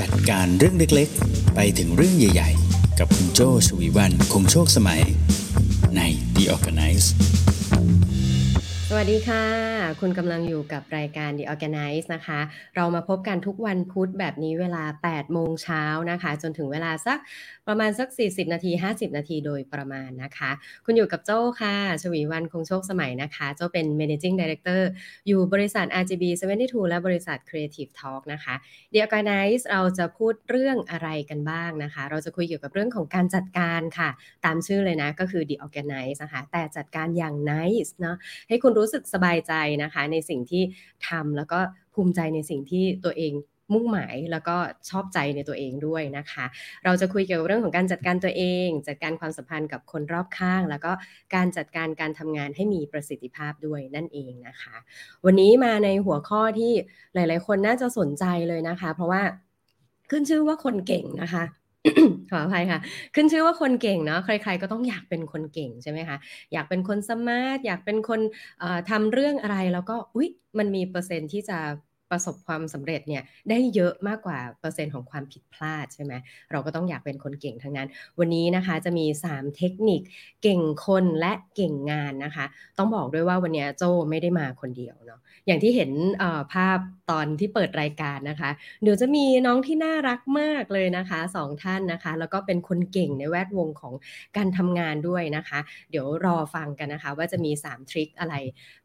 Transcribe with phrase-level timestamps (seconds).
[0.00, 5.02] จัดการเรื่องเล็กๆ ไปถึงเรื่องใหญ่ๆ กับคุณโจชวีวันคงโชคสมัย
[5.96, 6.00] ใน
[6.34, 7.06] The Organize
[8.88, 12.40] สวัสดีค่ะ คุณกำลังอยู่กับรายการ The Organize นะคะ
[12.76, 17.18] เรามาพบกันทุกวันพุธแบบนี้เวลา 8 โมงเช้านะคะ จนถึงเวลาสัก
[17.68, 20.50] ประมาณสัก 40 นาที 50 นาทีโดยประมาณนะคะ
[20.84, 24.82] คุณอยู่กับโจ้ค่ะ ชวีวันคงโชคสมัยนะคะ โจ้เป็น managing director
[25.26, 26.24] อยู่บริษัท RGB
[26.58, 28.54] 72 และบริษัท Creative Talk นะคะ
[28.92, 34.10] The Organize เราจะพูดเรื่องอะไรกันบ้างนะคะ เราจะคุยเกี่ยวกับเรื่องของการจัดการค่ะ
[34.44, 38.16] ตามชื่อเลยนะ ก็คือ The Organize นะคะ แต่จัดการอย่าง nice เนาะ
[38.48, 40.62] ให้คุณรู้สึกสบายใจนะคะ ในสิ่งที่
[41.08, 41.58] ทำแล้วก็
[41.94, 43.32] ภูมิใจในสิ่งที่ตัวเอง
[43.74, 44.56] มุ่งหมายแล้วก็
[44.90, 46.44] ชอบใจในตัวเองด้วยนะคะ
[46.84, 50.92] เราจะคุยเกี่ยวกับเรื่องของการจัดการตัวเอง จัดการความสัมพันธ์กับคนรอบข้าง แล้วก็
[51.34, 54.76] การจัดการการทำงานให้มีประสิทธิภาพด้วยนั่นเองนะคะ
[55.24, 56.72] วันนี้มาในหัวข้อที่
[57.14, 59.22] หลาย ๆ คนน่าจะสนใจเลยนะคะ เพราะว่า
[60.10, 61.44] ขึ้นชื่อว่าคนเก่งนะคะ
[62.30, 62.78] ขออภัยค่ะ
[63.14, 66.16] ขึ้นชื่อว่าคนเก่งเนาะใคร ๆ ก็ต้องอยากเป็นคนเก่งใช่ไหมคะ
[66.52, 68.20] อยากเป็นคน smart อยากเป็นคน
[68.90, 70.28] ทำเรื่องอะไรแล้วก็อุ๊ย
[70.58, 71.58] มันมีเปอร์เซ็นต์ที่จะ
[72.10, 76.12] ประสบความสำเร็จเนี่ยได้เยอะมากกว่าเปอร์เซ็นต์ของความผิดพลาดใช่ไหม
[76.50, 80.00] เราก็ต้องอยากเป็นคนเก่งทั้งนั้น วันนี้นะคะจะมี 3 เทคนิค
[80.42, 82.44] เก่งคนและเก่งงานนะคะ
[82.78, 85.90] ต้องบอกด้วยว่าวันนี้โจไม่ได้มาคนเดียวเนาะอย่างที่เห็น
[86.52, 86.78] ภาพ
[87.10, 88.50] ตอนที่เปิดรายการนะคะ
[88.82, 93.94] เดี๋ยวจะมีน้องที่น่ารักมากเลยนะคะสองท่านนะคะ แล้วก็เป็นคนเก่งในแวดวงของ
[94.36, 98.34] การทำงานด้วยนะคะ เดี๋ยวรอฟังกันนะคะ ว่าจะมี 3 ทริคอะไร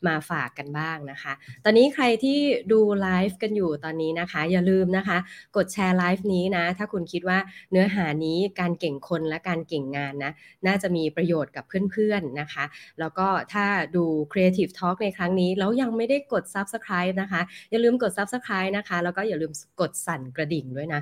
[0.08, 2.40] มาฝากกันบ้างนะคะ ตอนนี้ใครที่
[2.72, 5.18] ดูไลฟ์กันอยู่ตอนนี้นะคะ อย่าลืมนะคะ
[5.56, 7.38] กดแชร์ไลฟ์นี้นะ ถ้าคุณคิดว่า
[7.72, 10.32] เนื้อหานี้การเก่งคนและการเก่งงานนะ
[10.68, 12.66] น่าจะมีประโยชน์กับเพื่อนๆนะคะ
[13.00, 21.02] แล้วก็ถ้าดู Creative Talk ในครั้งนี้ แล้วยังไม่ได้กด Subscribe นะคะ อย่าลืมกด Subscribe นะคะ แล้วก็อย่าลืมกดสั่นกระดิ่งด้วยนะ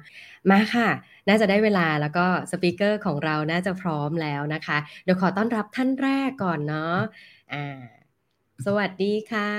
[0.50, 0.90] มาค่ะ
[1.28, 6.98] น่าจะได้เวลาแล้วก็ speaker ของเราน่าจะพร้อมแล้วนะคะ เดี๋ยวขอต้อนรับท่านแรกก่อนเนาะ
[7.54, 8.03] อ่า
[8.66, 9.52] สวัสดีค่ะ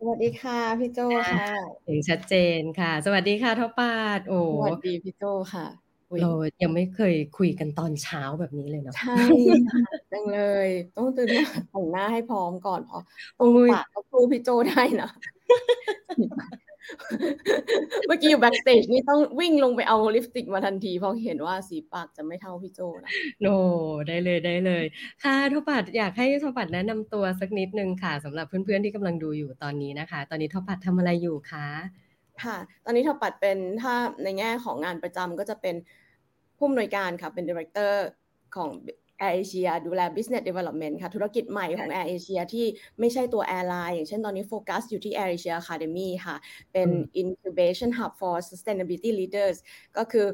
[0.00, 1.00] สวัสดีค่ะ พี่โจ
[1.32, 1.48] ค่ะ
[1.86, 5.24] เสียงชัดเจนค่ะ สวัสดีค่ะท็อปปัด โอ้สวัสดีพี่โจ
[5.54, 5.66] ค่ะ
[6.22, 6.30] เรา
[6.62, 9.16] ยังไม่เคยคุยกันตอนเช้าแบบนี้เลยเนาะใช่
[10.12, 13.02] จังเลย ต้องตื่นมาแต่งหน้าให้พร้อมก่อนเพราะ
[13.38, 15.10] ตรงปากก็สู้พี่โจได้นะ
[18.06, 23.46] เมื่อกี้อยู่ backstage นี่ต้องวิ่งลงไปเอาลิปสติกมาทันทีเพราะเห็นว่าสีปากจะไม่เท่าพี่โจนะno
[24.08, 24.84] ได้เลยได้เลย
[25.24, 31.66] ค่ะท็อปปัดอยากให้ท็อปปัดแนะนำตัวสักนิดนึงค่ะสำหรับเพื่อนๆที่กำลังดูอยู่ตอนนี้นะคะ ตอนนี้ท็อปปัดทำอะไรอยู่คะ
[32.42, 33.94] ค่ะ ตอนนี้ท็อปปัดเป็นถ้า
[34.24, 35.74] ในแง่ของงานประจำก็จะเป็น
[36.56, 38.06] ผู้อำนวยการค่ะเป็น Director
[38.56, 38.70] ของ
[39.20, 42.66] Air Asia ดูแล Business Development ค่ะ ธุรกิจใหม่ของ Air Asia ที่
[43.00, 46.36] ไม่ใช่ตัว airline อย่างเช่นตอนนี้โฟกัสอยู่ที่ Air Asia Academy ค่ะ
[46.72, 46.88] เป็น
[47.22, 49.56] Incubation Hub for Sustainability Leaders
[49.96, 50.26] ก็คือ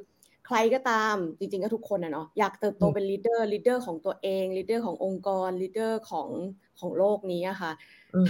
[0.46, 6.28] ใครก็ตามจริงๆ ก็ทุกคนนะเนาะอยากเติบโตเป็น leader leader ของตัวเอง leader ขององค์กร leader ของ
[6.80, 7.72] ของโลกนี้อะค่ะ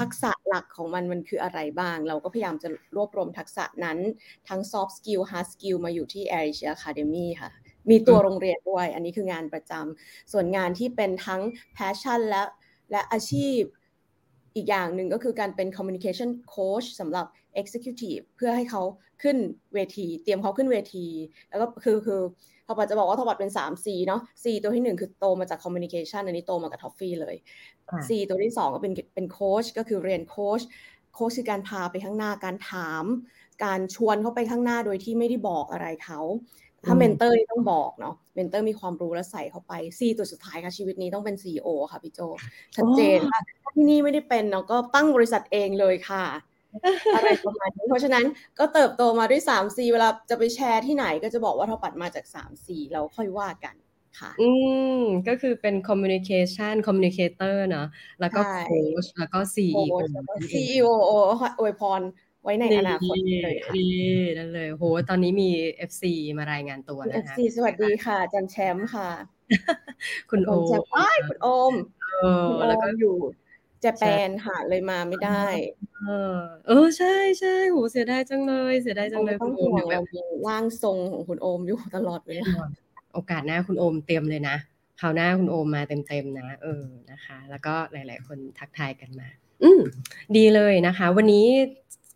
[0.01, 3.99] ทักษะหลักของมันมันคืออะไรบ้าง เราก็พยายามจะรวบรวมทักษะนั้น
[4.49, 7.51] ทั้ง soft skill hard skill มาอยู่ที่ Air Asia Academy ค่ะ
[7.91, 11.43] มีตัวโรงเรียนด้วย อันนี้คืองานประจำส่วนงานที่เป็นทั้ง
[11.77, 12.43] passion และ
[12.91, 13.61] และอาชีพ
[14.57, 17.27] อีกอย่างหนึ่งก็คือการเป็น communication coach สำหรับ
[17.61, 18.83] executive เพื่อให้เขา
[19.23, 19.37] ขึ้น
[19.75, 21.07] เวที เตรียมเขาขึ้นเวที
[21.49, 22.21] แล้วก็คือคือ
[22.67, 27.37] ท็อปปัดจะบอกว่าท็อปปัดเป็น 3 C เนาะ C ตัวที่ 1 คือโตมาจาก communication อันนี้โตมากับทอฟฟี่เลย
[28.09, 30.61] C ตัวที่ 2 ก็เป็นเป็นโค้ชก็คือเรียนโค้ช
[31.15, 33.05] โค้ชคือการพาไปข้างหน้าการถาม
[33.65, 36.21] การชวนเขาไปข้างหน้าโดยที่ไม่ได้บอกอะไรเขา
[36.85, 42.21] ถ้า mentor นี่ต้องบอกเนาะ mentor มีความรู้แล้วใส่เข้าไป C ตัวสุดท้ายค่ะชีวิตนี้ต้องเป็น CEO ค่ะพี่โจ
[42.77, 43.41] ชัดเจนค่ะ
[43.75, 46.25] ที่นี่ไม่ได้เป็นเนาะก็ตั้งบริษัทเองเลยค่ะ
[47.17, 48.25] อะไรประมาณนี้เพราะฉะนั้น
[48.59, 53.75] ก็เติบโตมาด้วย 3C เวลาจะไปแชร์ที่ไหนก็จะบอกว่าเราปัดมาจาก 3C เราค่อยว่ากัน
[54.21, 54.51] ค่ะ อื
[54.99, 57.87] มก็คือเป็น communication communicator เนาะ
[58.21, 59.83] แล้วก็ coach แล้วก็ CEO
[60.53, 60.89] CEO
[61.59, 62.01] อวยพร
[62.43, 63.87] ไว้ในอนาคตเลยค่ะดี
[64.39, 65.51] นั่นเลยโหตอนนี้มี
[65.91, 66.03] FC
[66.39, 69.11] มารายงานตัวนะคะ FC สวัสดีค่ะ จันแชมป์ค่ะ
[70.31, 71.75] คุณโอมอ้ายคุณโอม
[72.69, 73.17] แล้วก็อยู่
[73.81, 75.45] Japan ค่ะเลยมาไม่ได้
[76.05, 80.05] เออ เออใช่ใช่โหเสียดายจังเลย เสียดายจังเลยคุณโอมแบบ
[80.47, 82.51] ร่างทรงของคุณโอมอยู่ตลอดเวลา
[83.15, 84.57] โอกาสหน้าคุณโอมเตรียมเลยนะ
[85.01, 89.29] คราวหน้าคุณโอมมาเต็มๆนะ เออนะคะ แล้วก็หลาย ๆ คนทักทายกันมา
[89.63, 89.81] อืม
[90.37, 91.47] ดีเลยนะคะ วันนี้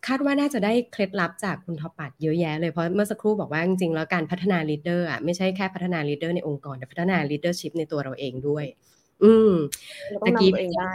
[0.07, 8.65] คาดว่าน่าจะได้เคล็ดลับจากคุณท็อปปัดเยอะแยะเลยเพราะเมื่อสักครู่บอกว่าจริงๆแล้วการพัฒนา leader อะไม่ใช่แค่พัฒนา leader ในองค์กรแต่พัฒนา leadership ในตัวเราเองด้วย
[9.23, 9.51] อืม
[10.25, 10.93] ตะกี้เองได้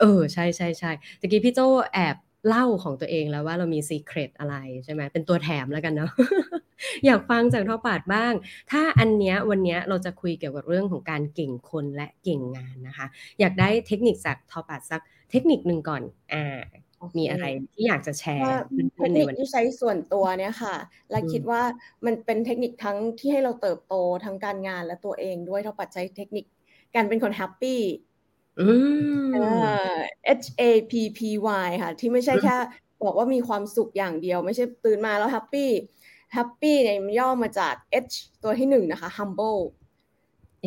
[0.00, 0.90] เออใช่ใช่ใช่
[1.20, 1.60] ตะกี้พี่โจ
[1.94, 2.16] แอบ
[2.48, 6.10] เล่าของตัวเองแล้วว่าเรามีซีเครตอะไรใช่ไหมเป็นตัวแถมแล้วกันเนาะ
[7.06, 8.32] อยากฟังจากทอปาดบ้าง
[8.70, 13.06] ถ้าอันเนี้ยวันเนี้ยเราจะคุยเกี่ยวกับเรื่องของการเก่งคนและเก่งงานนะคะ
[13.40, 16.02] อยากได้เทคนิคจากทอปาดสักเทคนิคหนึ่งก่อน
[16.34, 16.58] อ่า
[17.18, 18.62] มีอะไรที่อยากจะแชร์
[18.96, 20.76] เทคนิคที่ใช้ส่วนตัวเนี่ยค่ะ
[21.10, 21.62] และคิดว่า
[22.04, 26.44] มันเป็นเทคนิคทั้งที่ให้เราเติบโตทั้งการงานและตัวเองด้วยทอปัดใช้เทคนิค
[26.94, 27.80] การเป็นคนแฮปปี้
[30.42, 31.20] H A P P
[31.66, 32.56] Y ค่ะ ที่ไม่ใช่แค่
[33.04, 37.74] บอกว่ามีความสุขอย่างเดียว ไม่ใช่ตื่นมาแล้ว happy happy เนี่ยย่อมาจาก
[38.04, 39.60] H ตัวที่หนึ่งนะคะ humble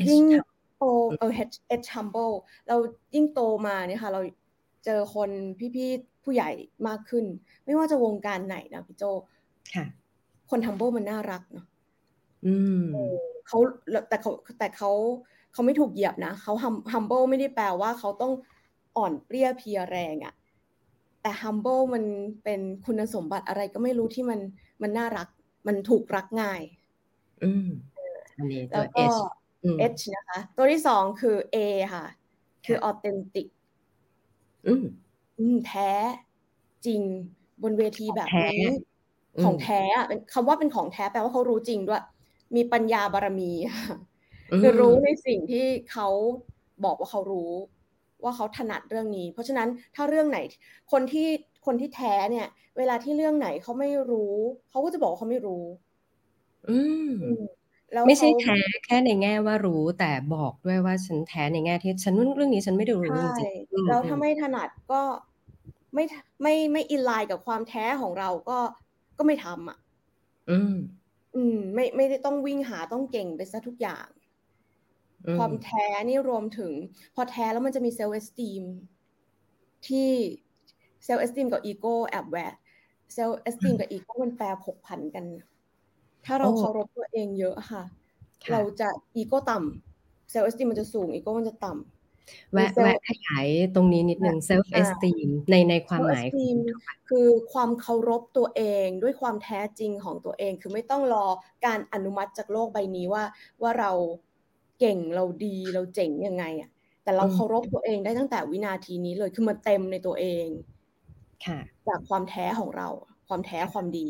[0.09, 0.25] ยิ่ง
[0.77, 0.83] โต
[1.17, 2.33] เออ H H humble
[2.67, 2.75] เรา
[3.13, 4.21] ยิ่งโตมาเนี่ยค่ะ เรา
[4.85, 5.29] เจอคน
[5.75, 6.49] พี่ๆ ผู้ใหญ่
[6.87, 7.25] มากขึ้น
[7.65, 9.03] ไม่ว่าจะวงการไหนนะพี่โจ
[9.75, 9.85] ค่ะ
[10.49, 11.65] คน humble มันน่ารักเนาะ
[12.45, 12.83] อืม
[13.47, 13.57] เขา
[14.09, 14.91] แต่เขาแต่เขา
[15.53, 16.53] เขาไม่ถูกเหยียบนะเขา
[16.93, 18.33] humble ไม่ได้แปลว่าเขาต้อง
[18.97, 20.33] อ่อนเปรี้ยเพียแรงอะ
[21.21, 22.03] แต่ humble มัน
[22.43, 24.39] เป็นคุณสมบัติอะไรก็ไม่รู้ที่มัน
[24.81, 25.27] มันน่ารัก
[25.67, 26.61] มันถูกรักง่าย
[27.43, 27.67] อืม
[28.37, 28.85] อันนี้ตัว
[29.15, 29.19] H
[29.99, 31.57] H นะคะ ตัวที่สองคือ A
[31.93, 32.05] ค่ะ
[32.65, 33.47] คือ authentic
[34.67, 34.85] อืม
[35.39, 35.89] อืมแท้
[36.85, 37.01] จริง
[37.63, 38.63] บนเวทีแบบนี้
[39.43, 42.03] ของแท้เป็นคำว่าเป็นของแท้แปลว่าเขารู้จริงด้วย
[42.55, 43.51] มีปัญญาบารมี
[44.61, 46.07] คือรู้ในสิ่งที่เขา
[46.85, 47.51] บอกว่าเขารู้
[48.23, 50.39] ว่าเขาถนัดเรื่องนี้ เพราะฉะนั้นถ้าเรื่องไหน
[50.91, 51.27] คนที่
[51.65, 52.47] คนที่แท้เนี่ย
[52.77, 54.35] เวลาที่เรื่องไหนเขาไม่รู้
[54.69, 55.63] เขาก็จะบอกเขาไม่รู้
[56.69, 57.09] อืม
[58.07, 65.01] ไม่ใช่แท้แค่ในแง่ว่ารู้แต่บอกด้วยว่าฉันแท้ในแง่ที่ฉันเรื่องนี้ฉันไม่ได้รู้จริงๆแล้วถ้าไม่ถนัดก็
[65.93, 66.03] ไม่
[66.41, 68.59] ไม่ไม่ in line กับความแท้ของเราก็
[69.17, 69.77] ก็ไม่ทำอะ
[70.49, 70.75] อืม
[71.35, 74.07] อืม ไม่ไม่ได้ต้องวิ่งหาต้องเก่งไปซะทุกอย่าง
[75.37, 76.71] ความแท้นี่รวมถึง
[77.15, 78.63] พอแท้แล้วมันจะมี self esteem
[79.87, 80.11] ที่
[81.03, 82.53] self esteem กับอีโก้แอบแวะ
[83.13, 85.25] self esteem กับอีโก้มันแปรผกผันกัน
[86.25, 87.83] ถ้าเราเคารพตัวเองเยอะค่ะ
[88.51, 96.25] เราจะอีโก้ต่ำ self esteem มันจะสูงอีโก้มันจะต่ำแวะแวะขยายตรงนี้นิดนึง self esteem ในในความหมาย
[97.09, 101.25] คือความเคารพตัวเองด้วยความแท้จริงของตัวเอง คือไม่ต้องรอ
[101.65, 103.23] การอนุมัติจากโลกใบนี้ว่า
[103.61, 103.91] ว่าเรา
[104.79, 106.69] เก่งเราดีเราเจ๋งยังไงอะ
[107.03, 110.47] แต่เราเคารพตัวเองได้ตั้งแต่วินาทีนี้เลยคือมาเต็มในตัวเอง
[111.45, 112.87] ค่ะ จากความแท้ของเรา
[113.27, 114.07] ความแท้ความดี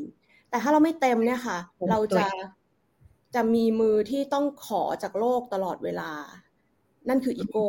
[0.51, 1.57] แต่ถ้าเราไม่เต็มเนี่ยค่ะ
[1.89, 2.25] เราจะ
[3.35, 6.11] จะมีมือที่ต้องขอจากโลกตลอดเวลา
[7.09, 7.67] นั่นคืออีโก้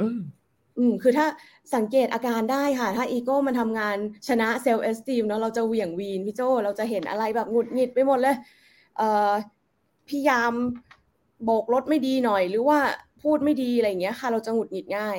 [0.00, 0.20] อืม
[0.78, 1.26] อืมคือถ้า
[1.74, 3.96] สังเกตอาการได้ค่ะ ถ้าอีโก้มันทำงาน
[4.28, 8.36] ชนะ self esteem เนาะเราจะเหวี่ยงวีนพี่โจเราจะเห็นอะไรแบบหงุดหงิดไปหมดเลย
[8.96, 9.32] เอ่อ
[10.08, 10.52] พี่ยาม
[11.44, 12.78] โบกรถไม่ดีหน่อย หรือว่า
[13.22, 15.18] พูดไม่ดีอะไรเงี้ยค่ะ เราจะหงุดหงิดง่าย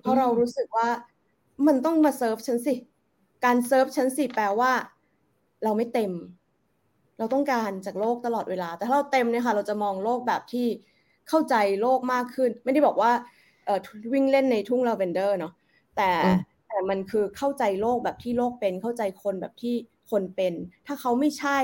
[0.00, 0.88] เพราะเรารู้สึกว่า
[1.66, 2.74] มันต้องมาเซิร์ฟฉันสิ
[3.44, 4.72] การเซิร์ฟฉันสิแปลว่า
[5.62, 6.12] เราไม่เต็ม
[7.18, 10.66] เราต้องการจากโลกตลอดเวลา แต่ถ้าเราเต็มเนี่ยค่ะ เราจะมองโลกแบบที่
[11.28, 13.12] เข้าใจโลกมากขึ้น ไม่ได้บอกว่า
[13.64, 13.78] เอ่อ
[14.12, 15.52] วิ่งเล่นในทุ่งลาเวนเดอร์เนาะ
[15.96, 16.10] แต่
[16.68, 19.74] แต่มันคือเข้าใจโลกแบบที่โลกเป็นเข้าใจคนแบบที่
[20.10, 20.54] คนเป็น
[20.86, 21.58] ถ้าเขาไม่ใช่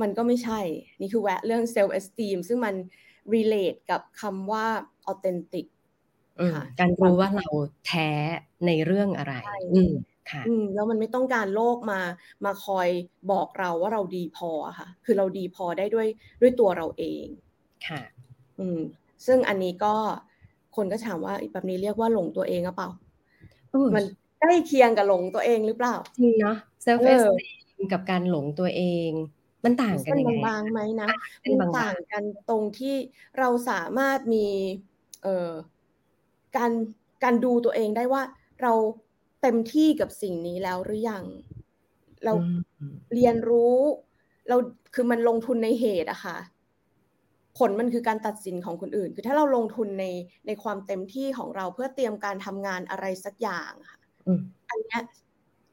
[0.00, 0.60] มันก็ไม่ใช่
[1.00, 2.74] นี่คือแวะเรื่อง self esteem ซึ่งมัน
[3.34, 4.66] relate กับคำว่า
[5.12, 5.66] authentic
[6.78, 7.46] การรู้ว่าเรา
[7.86, 8.08] แท้
[8.66, 9.34] ในเรื่องอะไร
[10.48, 12.00] อืมค่ะแล้วมันไม่ต้องการโลกมา
[12.44, 12.88] มาคอย
[13.30, 16.08] บอกเราว่าเราดีพอค่ะ คือเราดีพอได้ด้วย
[16.40, 17.24] ด้วยตัวเราเอง
[17.88, 18.00] ค่ะ
[18.58, 18.80] อืม
[19.26, 19.94] ซึ่งอันนี้ก็
[20.76, 22.90] คนก็ถามว่าแบบนี้เรียกว่าหลงตัวเองหรือเปล่า
[23.96, 24.04] มัน
[24.40, 27.22] ใกล้เคียงกับหลงตัวเองหรือเปล่าจริงเนาะเซลฟ์เอส
[27.78, 29.10] ตกับการหลงตัวเอง
[29.64, 31.08] มันต่างกันยังไงบางไหมนะ
[31.60, 32.94] มันต่างกันตรงที่
[33.38, 34.46] เราสามารถมี
[35.22, 35.50] เอ่อ
[36.56, 36.72] การ
[37.24, 38.22] การดูตัวเองได้ว่า
[38.62, 38.72] เรา
[39.42, 41.24] เต็มที่กับสิ่งนี้แล้วหรือยัง
[42.24, 42.32] เรา
[43.14, 43.76] เรียนรู้
[44.48, 44.56] เรา
[44.94, 46.38] คือมันลงทุนในเหตุอะค่ะ
[47.58, 50.04] ผลมันคือการตัดสินของคนอื่น คือถ้าเราลงทุนใน
[50.46, 53.98] ในความเต็มที่ของเราเพื่อเตรียมการทำงานอะไรสักอย่างค่ะ
[54.68, 54.98] อันนี้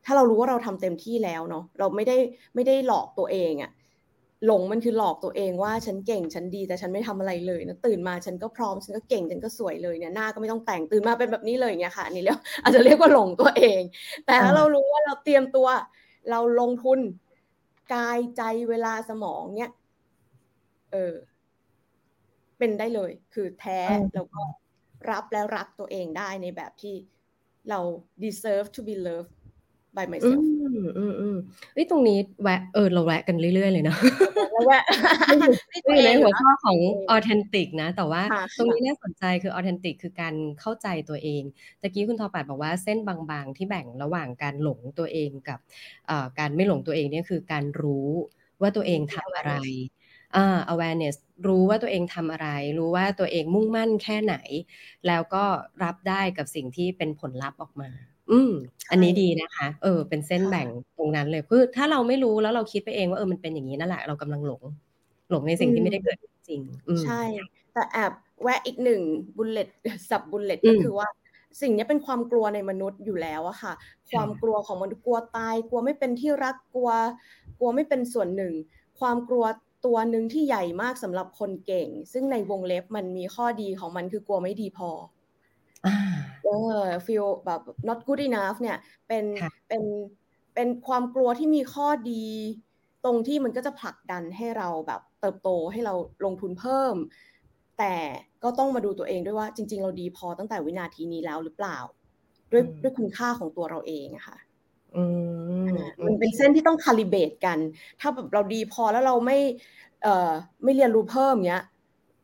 [0.06, 2.18] ถ้าเรารู้ว่าเราทำเต็มที่แล้วเนาะเราไม่ได้
[2.56, 3.72] ไม่ได้หลอกตัวเองอะ
[4.46, 13.82] หลงมันคือหลอกตัวเองว่าฉันเก่งฉันดีแต่ฉันไม่ทำอะไรเลยนะตื่นมาฉันก็พร้อมฉันก็เก่งฉันก็สวยเลยเนี่ยหน้าก็ไม่ต้องแต่งตื่นมาเป็นแบบนี้เลยเนี่ยค่ะนี่แล้วอาจจะเรียกว่าหลงตัวเอง
[14.26, 15.68] แต่ถ้าเรารู้ว่าเราเตรียมตัว
[16.30, 17.00] เราลงทุน
[17.94, 19.72] กายใจเวลาสมองเนี่ย
[20.92, 21.16] เออ
[22.58, 23.80] เป็นได้เลย คือแท้
[24.16, 24.42] แล้วก็
[25.12, 26.96] รับแล้วรักตัวเองได้ในแบบที่
[27.70, 27.80] เรา
[28.24, 29.34] deserve to be loved
[29.96, 31.38] by myself อืมอืมอืม
[31.74, 33.98] เอ้ยตรงนี้แวะเออเราแวะกันเรื่อยๆเลยเนาะ
[34.52, 34.84] แล้วแวะ
[35.86, 36.78] อยู่ในหัวข้อของ
[37.16, 38.22] authentic นะ แต่ว่า
[38.58, 41.44] ตรงนี้น่าสนใจคือ authentic คือการเข้าใจตัวเอง
[41.82, 45.60] ตะกี้คุณทอปัดบอกว่าเส้นบางๆ ที่แบ่งระหว่างการหลงตัวเองกับ
[46.40, 48.10] การไม่หลงตัวเองเนี่ยคือการรู้
[48.62, 49.54] ว่าตัวเองทำอะไร
[50.36, 51.16] อ่า awareness
[51.48, 54.36] รู้ว่าตัวเองทำอะไร รู้ว่าตัวเองมุ่งมั่นแค่ไหน
[55.08, 55.44] แล้วก็
[55.84, 57.90] รับได้กับสิ่งที่เป็นผลลัพธ์ออกมา
[58.32, 58.52] อืม
[58.92, 60.68] อันนี้ดีนะคะ เออ เป็นเส้นแบ่ง
[60.98, 64.62] ตรงนั้นเลยคือถ้าเราไม่รู้แล้วเราคิดไปเองว่าเออมันเป็นอย่างนี้นั่นแหละเรากำลังหลง
[65.30, 66.18] หลงในสิ่งที่ไม่ได้เกิด
[66.50, 66.62] จริง
[67.04, 67.22] ใช่
[67.74, 68.12] แต่แอบ
[68.44, 69.02] แวะอีกหนึ่ง
[69.38, 69.68] bullet
[70.10, 71.08] sub bullet ก็คือว่า
[71.62, 73.74] สิ่งนี้เป็นความกลัวในมนุษย์อยู่แล้วอะค่ะ
[74.12, 76.92] ความกลัวของมนุษย์กลัวตาย กลัวไม่เป็นที่รักกลัว
[77.60, 78.54] กลัวไม่เป็นส่วนหนึ่ง
[79.00, 79.46] ความกลัว
[79.86, 84.90] ตัวหนึ่งที่ใหญ่มากสำหรับคนเก่ง ซึ่งในวงเล็บมันมีข้อดีของมันคือกลัวไม่ดีพอ
[86.44, 89.26] เออ feel แบบ not good enough เนี่ย เป็น
[89.68, 89.84] เป็น
[90.56, 92.26] เป็นความกลัวที่มีข้อดี
[93.06, 95.94] ตรงที่มันก็จะผลักดันให้เราแบบเติบโตให้เรา
[96.26, 96.96] ลงทุนเพิ่ม
[97.80, 97.96] แต่
[98.44, 101.78] ก็ต้องมาดูตัวเองด้วยว่าจริง ๆ เราดีพอตั้งแต่วินาทีนี้แล้วหรือเปล่า
[102.52, 104.38] ด้วยด้วยคุณค่าของตัวเราเองอะค่ะ
[106.06, 107.60] มันเป็นเส้นที่ต้อง calibrate กัน
[108.00, 109.38] ถ้าแบบเราดีพอแล้วเราไม่
[110.04, 110.32] เอ่อ
[110.64, 111.64] ไม่เรียนรู้เพิ่มเนี้ย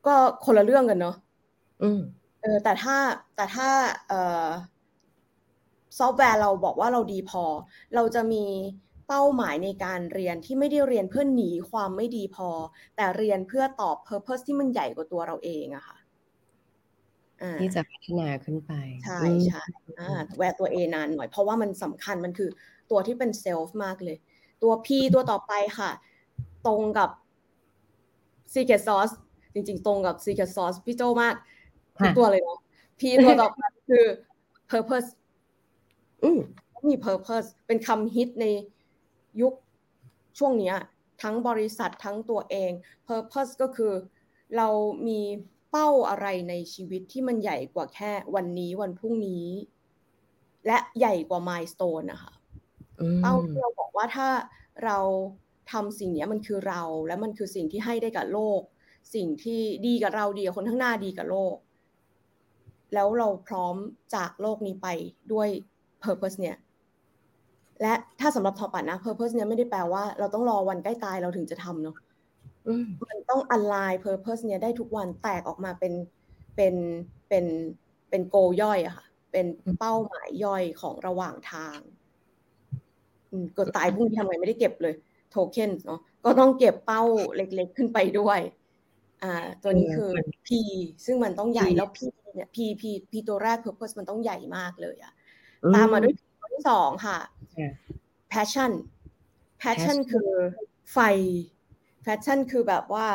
[0.07, 1.15] ก็คนละเรื่องกันเนาะ
[2.41, 2.97] เออ แต่ถ้า
[3.35, 3.69] แต่ถ้า
[4.07, 4.47] เอ่อ
[5.97, 7.43] ซอฟต์แวร์เราบอกว่าเราดีพอ
[7.95, 8.45] เราจะมี
[9.07, 12.49] เป้าหมายในการเรียนที่ไม่ได้เรียนเพื่อหนีความไม่ดีพอ
[12.95, 15.94] แต่เรียนเพื่อตอบ purpose ที่มันใหญ่กว่าตัวเราเองอะค่ะ
[17.59, 18.71] ที่จะพัฒนาขึ้นไป
[19.03, 19.63] ใช่ใช่
[20.37, 22.49] แวะตัวเอนานหน่อย เพราะว่ามันสำคัญมันคือ
[22.91, 24.17] ตัวที่เป็นเซลฟ์มากเลย
[24.63, 25.91] ตัว P ตัวต่อไปค่ะ
[26.67, 27.09] ตรงกับ
[28.53, 29.13] Secret Sauce
[29.53, 31.35] จริงๆ ตรงกับ Secret Sauce พี่โจมาก
[31.99, 32.59] ทุกตัวเลยเนาะ
[32.99, 34.05] P ตัวต่อไปคือ
[34.71, 35.09] purpose
[36.87, 38.45] มี purpose เป็นคำฮิตใน
[39.41, 39.53] ยุค
[40.37, 40.73] ช่วงนี้
[41.21, 42.71] ทั้งบริษัททั้งตัวเอง
[43.07, 43.93] purpose ก็คือ
[44.57, 44.67] เรา
[45.07, 45.21] มี
[45.77, 49.45] เป้าอะไรในชีวิตที่มันใหญ่กว่าแค่วันนี้วันพรุ่งนี้
[50.67, 52.33] และใหญ่กว่า milestone นะคะ
[53.21, 54.29] เป้าที่เราบอกว่าถ้า
[54.85, 54.97] เรา
[55.71, 58.61] ทำสิ่งนี้มันคือเรา และมันคือสิ่งที่ให้ได้กับโลก
[59.15, 61.55] สิ่งที่ดีกับเราดีกับคนข้างหน้าดีกับโลก
[62.93, 63.75] แล้วเราพร้อม
[64.15, 64.87] จากโลกนี้ไป
[65.33, 65.49] ด้วย
[66.03, 66.57] purpose เนี่ย
[67.81, 71.95] และถ้าสำหรับทอปัดนะ purpose เนี่ยไม่ได้แปลว่าเราต้องรอวันใกล้ตายเราถึงจะทำเนาะ
[73.09, 75.93] มันต้อง align purpose เนี่ยได้ทุกวันแตกออกมาเป็น
[76.55, 76.75] เป็น
[77.29, 77.45] เป็น
[78.09, 79.45] เป็นโกย่อยอะค่ะ เป็น
[79.79, 81.77] เป้าหมายย่อยของระหว่างทาง
[83.57, 84.95] กดตายพรุ่งนี้ทำไงไม่ได้เก็บเลย
[85.31, 87.01] โทเค็นเนาะก็ต้องเก็บเป้า
[87.35, 88.39] เล็กๆขึ้นไปด้วย
[89.23, 90.11] อ่า ตัวนี้คือ
[90.47, 90.49] P
[91.05, 91.99] ซึ่งมันต้องใหญ่แล้ว P
[92.33, 95.13] เนี่ย P P P ตัวแรก purpose มันต้องใหญ่มากเลยอะ
[95.75, 97.17] ตามมาด้วยตัวที่สองค่ะ
[98.31, 98.71] passion
[99.61, 100.29] passion คือ
[100.93, 100.99] ไฟ
[102.05, 103.07] passion คือแบบว่า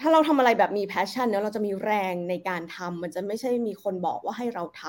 [0.00, 4.82] ถ้าเราทำอะไรแบบมี passion เนี่ยเราจะมีแรงในการทำมันจะไม่ใช่มีคนบอกว่าให้เราท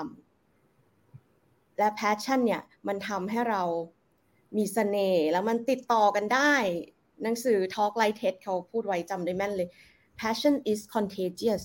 [0.81, 3.61] ำและ passion เนี่ยมันทำให้เรา
[4.57, 6.53] มีเสน่ห์แล้วมันติดต่อกันได้
[7.23, 9.69] หนังสือ Talk Like TED เขาพูดไว้จำได้แม่นเลย
[10.21, 11.63] passion is contagious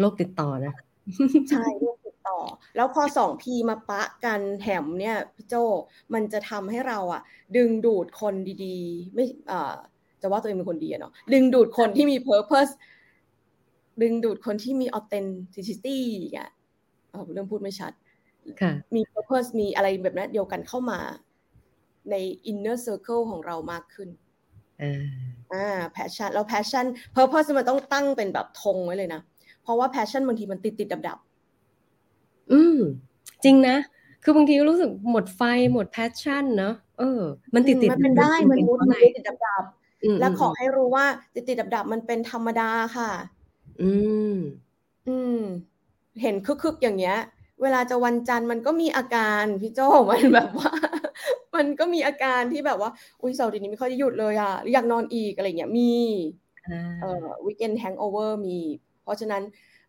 [0.00, 0.74] โรคติดต่อนะ
[1.50, 1.97] ใช่โรคติดต่อ
[2.76, 5.54] แล้วพอสองพีมาปะกันแถมเนี่ยพี่โจ
[6.14, 7.22] มันจะทำให้เราอะ
[7.56, 9.74] ดึงดูดคนดีๆ ไม่อ่า
[10.22, 12.72] จะว่าตัวเองเป็นคนดีเนาะดึงดูดคนที่มี purpose
[14.02, 15.98] ดึงดูดคนที่มี authenticity
[16.36, 16.48] อะ
[17.32, 17.92] เริ่มพูดไม่ชัด
[18.94, 20.98] มี purpose มีอะไรแบบนั้นเดียวกันเข้ามา
[22.10, 22.14] ใน
[22.50, 24.08] inner circle ของเรามากขึ้น
[25.52, 29.20] อ่า passion แล้ว passion purpose มันต้องตั้งเป็นแบบธงไว้เลยนะ
[29.62, 31.18] เพราะว่า passion บางทีมันติดติดดับดับ
[32.52, 32.78] อืม
[33.44, 33.76] จริงนะ
[34.22, 37.20] คือบางทีรู้สึกหมดไฟหมด passion เนอะเออ
[37.54, 39.64] มันติดติดมันเป็นได้มันมุดมันติดดับดับ
[40.20, 43.10] และขอให้รู้ว่าติดติดดับดับมันเป็นธรรมดาค่ะ
[43.82, 43.92] อื
[44.32, 44.34] ม
[45.08, 45.40] อืม
[46.22, 47.18] เห็นคึกๆอย่างเงี้ย
[47.62, 50.72] เวลาจะวันจันทร์มันก็มีอาการพี่โจมันแบบว่า
[51.56, 52.90] มันก็มีอาการที่แบบว่า
[53.20, 55.92] อุ้ยเสาร์นี้ไม่ค่อยจะหยุดเลยอะอยากนอนอีกอะไรเงี้ยมี
[57.00, 58.58] เอ่อ weekend hangover มี
[59.02, 59.42] เพราะฉะนั้น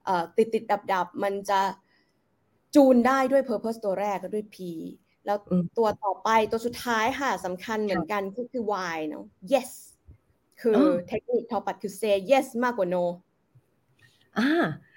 [0.05, 1.59] เอ่อติดติดดับดับมันจะ
[2.75, 4.57] จูนได้ด้วย Purpose ตัวแรกก็ด้วย P
[5.25, 5.37] แล้ว
[5.77, 8.63] ตัวต่อไปตัวสุดท้ายค่ะสำคัญเหมือนกันก็คือ
[8.95, 9.69] Y เนาะ yes
[10.61, 10.75] คือ
[11.09, 13.03] เทคนิคทอปัดคือ say yes มากกว่า no
[14.37, 14.49] อ่า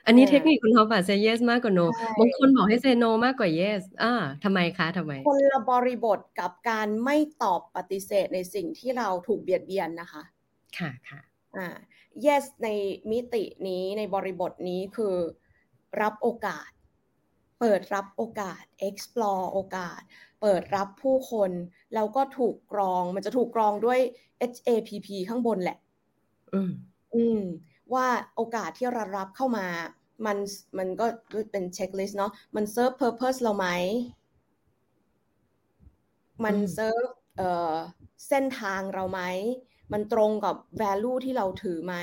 [0.06, 1.86] อันนี้เทคนิคคุณทอปัด say yes มากกว่า no
[2.18, 4.14] บางคนบอกให้ say no มากกว่า yes อ่า
[4.44, 10.22] ทำไมคะทำไม คนละบริบทกับการไม่ตอบปฏิเสธในสิ่งที่เราถูกเบียดเบียนนะคะ
[10.78, 11.20] ค่ะค่ะ
[11.56, 11.68] อ่า
[12.26, 12.68] yes ใน
[13.10, 15.14] มิตินี้ในบริบทนี้คือ
[16.00, 16.70] รับโอกาส
[17.64, 20.00] เปิดรับโอกาส explore โอกาส
[20.42, 21.50] เปิดรับผู้คน
[21.94, 24.00] แล้วก็ถูกกรอง มันจะถูกกรองด้วย
[24.50, 25.78] HAPP ข้างบนแหละ
[26.54, 26.70] อืม
[27.14, 27.40] อืม
[27.94, 29.66] ว่าโอกาสที่เรารับเข้ามา
[30.26, 30.38] มัน
[30.78, 31.06] มันก็
[31.50, 33.66] เป็น checklist เนาะ มัน serve purpose เราไหม
[36.44, 37.76] มันเซิร์ฟเอ่อ
[38.28, 39.20] เส้นทางเราไหม
[39.92, 41.94] มันตรงกับ value ที่เราถือไหม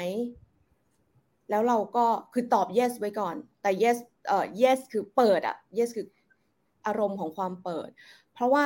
[1.49, 3.97] แล้วเราก็ คือตอบ yes ไว้ก่อน แต่ yes
[4.27, 6.07] เอ่อ yes คือเปิดอะ yes คือ
[6.87, 7.89] อารมณ์ของความเปิด
[8.33, 8.65] เพราะว่า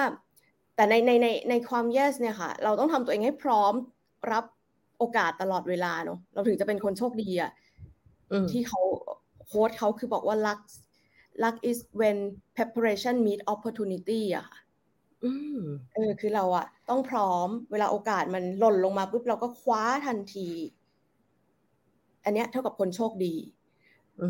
[0.75, 3.73] แต่ในในในในความ yes เนี่ยค่ะ เราต้องทำตัวเองให้พร้อม
[4.31, 4.45] รับ
[4.99, 7.51] โอกาสตลอดเวลาเนาะเราถึงจะเป็นคนโชคดีอะ
[8.51, 8.81] ที่เขา
[9.47, 10.61] โค้ดเขาคือบอกว่า luck
[11.43, 12.17] luck is when
[12.55, 14.57] preparation meet opportunity อะค่ะ
[15.93, 20.49] เออคือเราอะต้องพร้อมเวลาโอกาสมันหล่นลงมาปุ๊บเราก็คว้าทันที
[22.23, 23.35] อันเนี้ยเท่ากับคนโชคดี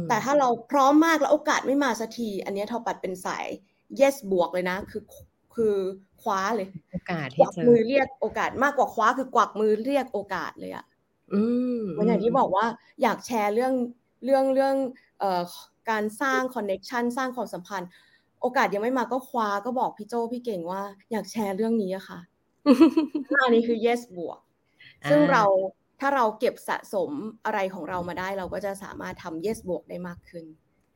[0.09, 3.45] แต่ถ้าเราพร้อมมากแล้วโอกาสไม่มาสักที อันเนี้ยเท่าปัดเป็นสาย
[3.99, 5.03] yes บวกเลยนะ คือ
[5.55, 5.75] คือ
[6.21, 10.85] คว้าเลย โอกาสกวักมือเรียกโอกาสมากกว่าคว้าคือกวักมือเรียกโอกาสเลยอะ
[11.97, 12.65] มันอย่างที่บอกว่า
[13.01, 13.73] อยากแชร์เรื่อง
[14.25, 14.75] เรื่องเรื่อง
[15.19, 15.41] เอ่อ
[15.89, 17.89] การสร้าง connection สร้างความสัมพันธ์
[18.41, 22.19] โอกาสยังไม่มาก็คว้าก็บอกพี่โจพี่เก่งว่า อยากแชร์เรื่องนี้อะค่ะ
[23.43, 24.39] อันนี้คือ yes บวก
[25.09, 25.43] ซึ่งเรา
[26.03, 27.11] ถ้าเราเก็บสะสม
[27.45, 30.45] อะไรของเรามาได้ เราก็จะสามารถทำ yes บวกได้มากขึ้น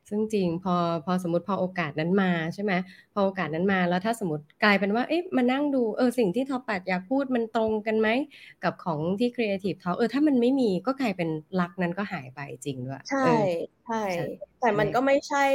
[0.09, 2.73] ซึ่งจริงพอพอสมมติพอโอกาสนั้นมาใช่ไหม
[3.13, 8.09] พอโอกาสนั้นมาแล้วถ้าสมมติกลายเป็นว่าเอ๊ะมานั่งดูเออสิ่งที่ทอปัดอยากพูดมันตรงกันไหม
[8.63, 13.31] กับของที่ Creative Talk เออถ้ามันไม่มีก็กลายเป็นลักนั้นก็หายไปจริงด้วยใช่
[13.85, 14.03] ใช่
[14.59, 15.45] แต่มันก็ไม่ใช่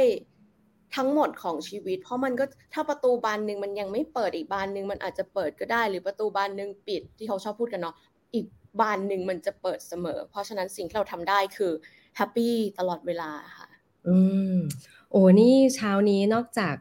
[0.95, 7.95] ทั้งหมดของชีวิต เพราะมันก็ถ้าประตูบานหนึ่งมันยังไม่เปิดอีกบานหนึ่งมันอาจจะเปิดก็ได้ หรือประตูบานหนึ่งปิดที่เขาชอบพูดกันเนาะ
[8.33, 8.45] อีก
[8.79, 11.71] บานหนึ่งมันจะเปิดเสมอ เพราะฉะนั้นสิ่งที่เราทำได้คือ
[12.17, 13.67] happy ตลอดเวลาค่ะ
[14.07, 14.15] อื
[14.55, 14.57] ม
[15.11, 16.75] โอ้นี่เช้านี้นอกจาก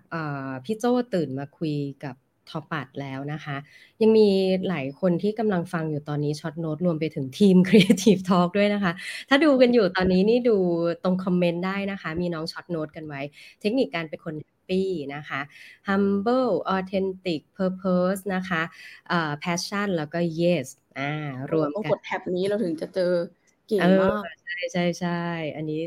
[0.64, 2.16] พี่โจ้ตื่นมาคุยกับ
[2.49, 3.56] ทอปัดแล้วนะคะ
[4.02, 4.28] ยังมี
[4.68, 8.92] หลายคนที่กำลังฟังอยู่ตอนนี้ short note รวมไปถึงทีม Creative Talk ด้วยนะคะ
[9.28, 10.56] ถ้าดูกันอยู่ตอนนี้นี่ดู
[11.02, 13.20] ตรงคอมเมนต์ได้นะคะ มีน้อง short note กันไว้
[13.61, 14.34] เทคนิคการเป็นคน
[14.72, 15.40] happy นะคะ
[15.88, 18.62] humble authentic purpose นะคะ
[19.44, 20.66] passion แล้วก็ yes
[20.98, 21.12] อ่า
[21.52, 23.12] รวมกันกดแท็บนี้เราถึงจะเจอ
[23.68, 25.22] เก่งมากใช่ใช่ใช่
[25.56, 25.80] อันนี้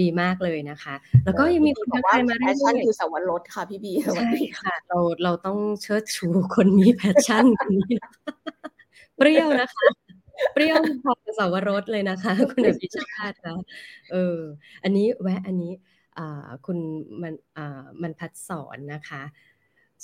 [0.00, 7.96] ดีมากเลยนะคะ แล้วก็ยังมีคนทักทายมาแพชชั่นคือสวรรค์ค่ะพี่บีใช่ค่ะ เราเราต้องเชิดชูคนมีแพชชั่นคนนี้
[9.16, 9.86] เปรี้ยวนะคะ
[10.52, 13.56] เปรี้ยวพอสวรสเลยนะคะ คุณอภิชาตินะ
[14.12, 14.38] เออ
[14.82, 15.89] อันนี้แวะอันนี้อ่า
[16.66, 16.78] คุณ
[17.22, 19.22] มันอ่ามันพัดสอนนะคะ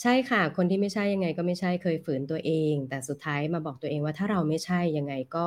[0.00, 5.46] ใช่ค่ะ คนที่ไม่ใช่ยังไงก็ไม่ใช่เคยฝืนตัวเอง แต่สุดท้ายมาบอกตัวเองว่าถ้าเราไม่ใช่ยังไงก็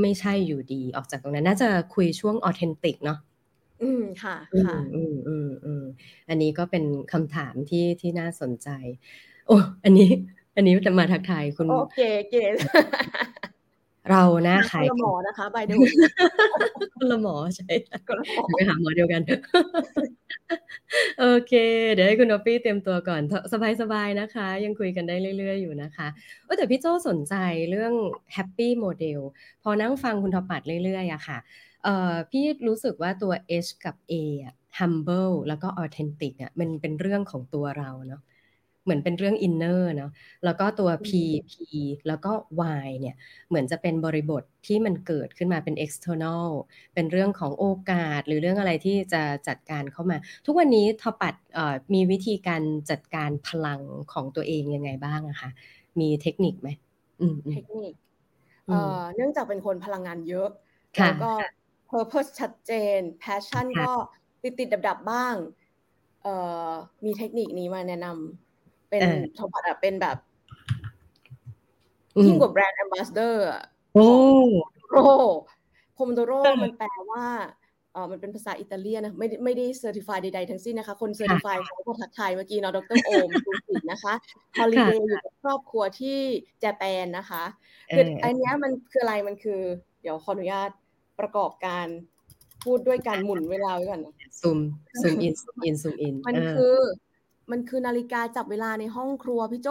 [0.00, 3.18] ไม่ใช่อยู่ดี ออกจากตรงนั้น น่าจะคุยช่วงออเทนติกเนาะ
[3.82, 5.84] อืมค่ะค่ะอืมอืมอืม
[6.28, 8.68] อันนี้ก็เป็นคำถามที่ที่น่าสนใจ
[9.46, 10.10] โอ้อันนี้
[10.56, 11.98] อันนี้จะมาทักทายคุณ โอเค
[12.30, 12.34] เก
[14.10, 15.78] เรานะขายหมอนะคะใบเดียว
[16.96, 17.70] คนละหมอใช่
[18.56, 19.22] ไปหาหมอเดียวกัน
[21.20, 21.52] โอเค
[21.92, 23.22] เดี๋ยวให้คุณนอปี้เตรียมตัวก่อน
[23.82, 26.06] สบายๆนะคะ ยังคุยกันได้เรื่อย ๆ อยู่นะคะ
[26.44, 27.34] เออแต่พี่โจสนใจ
[27.70, 27.92] เรื่อง
[28.34, 29.20] Happy Model
[29.62, 31.38] พอนั่งฟังคุณทอปัดเรื่อยๆอะค่ะ
[31.84, 33.32] เอ่อพี่รู้สึกว่าตัว
[33.64, 38.29] H กับ A อะ humble แล้วก็ authentic อะมันเป็นเรื่องของตัวเราเนาะเห
[38.90, 40.10] มือนเป็นเรื่อง inner เนาะ
[40.44, 41.08] แล้วก็ตัว P
[41.50, 41.52] P
[42.08, 42.32] แล้วก็
[42.84, 43.16] Y เนี่ย
[43.48, 46.48] เหมือนจะเป็นบริบทที่มันเกิดขึ้นมาเป็น external
[46.94, 51.34] เป็นเรื่องของโอกาส หรือเรื่องอะไรที่จะจัดการเข้ามา ทุกวันนี้ทอปัด
[51.94, 53.80] มีวิธีการจัดการพลัง
[54.12, 55.50] ของตัวเองยังไงบ้างอะคะ
[56.00, 56.68] มีเทคนิคไหม
[57.54, 57.94] เทคนิค
[59.16, 60.48] เนื่องจากเป็นคนพลังงานเยอะ
[61.00, 61.30] แล้วก็
[61.90, 63.92] purpose ชัดเจน passion ก็
[64.42, 65.34] ติดติดดับดับบ้าง
[66.22, 66.34] เอ่
[66.68, 66.70] อ
[67.04, 68.49] มีเทคนิคนี้มาแนะนำ
[68.90, 69.02] เป็น
[69.36, 70.16] ทอปัดเป็นแบบ
[72.24, 73.44] ยิ่งกว่า brand ambassador
[73.94, 74.08] โอ้
[74.90, 74.96] โร
[75.94, 77.26] Pomodoro มันแปลว่า
[77.92, 84.14] เออมันเป็นภาษาอิตาเลียนนะไม่ไม่ได้ certify ใดๆทั้งสิ้นนะคะ คน certify เขาก็ทักทายเมื่อกี้เนาะดรโอมดูสินะคะ
[84.58, 86.18] holiday อยู่กับครอบครัวที่
[86.60, 87.44] Japan นะคะ
[87.90, 89.60] คืออันนี้มันคืออะไรมันคือ
[90.02, 90.70] เดี๋ยวขออนุญาต
[91.20, 91.86] ประกอบการ
[92.64, 94.58] พูดด้วยการหมุนเวลาไว้ก่อนนะ zoom
[95.02, 96.76] zoom in zoom in zoom inมันคือ
[97.50, 99.68] มันคือนาฬิกาจับเวลาในห้องครัวพี่โจ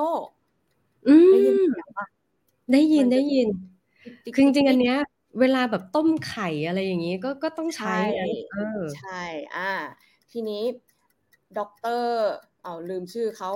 [1.32, 2.08] ได้ยินเสียงปะ
[2.74, 3.48] ได้ยินได้ยิน
[4.34, 4.98] คือจริงๆอันเนี้ย
[5.40, 7.96] เวลาแบบต้มไข่อะไรอย่างนี้ก็ก็ต้องใช้
[8.52, 9.24] เออใช่
[9.56, 9.72] อ่า
[10.32, 10.64] ทีนี้
[11.58, 12.18] ด็อกเตอร์
[12.64, 13.52] เอาลืมชื่อเขา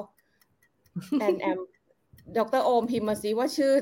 [1.19, 1.59] แอนแอม
[2.37, 3.73] ดรโอมพิมพ์มาซิว่าชื่อ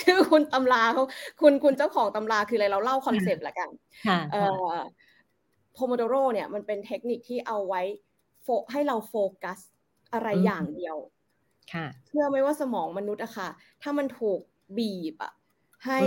[0.00, 1.04] ชื่อคุณตำราเขา
[1.40, 3.68] คุณคุณเจ้าของตำราคืออะไรเราเล่า concept ละกัน
[5.74, 7.82] Pomodoro เนี่ยมันเป็นเทคนิคที่เอาไว้
[8.42, 9.58] โฟให้เราโฟกัส
[10.12, 10.96] อะไรอย่างเดียว
[12.06, 13.48] เชื่อไหมว่าสมองมนุษย์อะค่ะ
[13.82, 14.40] ถ้ามันถูก
[14.78, 15.32] บีบอะ
[15.86, 16.00] ให้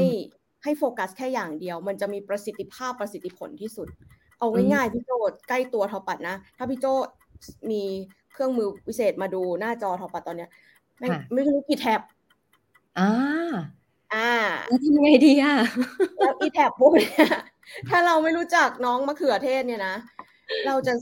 [0.64, 3.88] ให้โฟกัสแค่อย่างเดียว มันจะมีประสิทธิภาพประสิทธิผลที่สุด
[4.40, 5.12] เอาง่ายๆพี่โจ
[5.50, 6.86] ใกล้ตัวทอปัดนะ ถ้าพี่โจ
[7.72, 7.84] มี
[8.34, 10.50] เครื่องมือวิเศษมาดูหน้าจอทอปัดตอนเนี้ย
[11.00, 12.02] ไม่ไม่รู้กี่ tab
[13.00, 13.12] อ่า
[14.14, 14.32] อ่า
[14.68, 15.56] แล้วทำยังไงดีอะ
[16.18, 17.26] แล้วอีแท็บพวกเนี้ย
[17.90, 19.96] ถ้าเราไม่รู้จักน้องมะเขือเทศเนี่ยนะ
[20.66, 20.94] เราจะ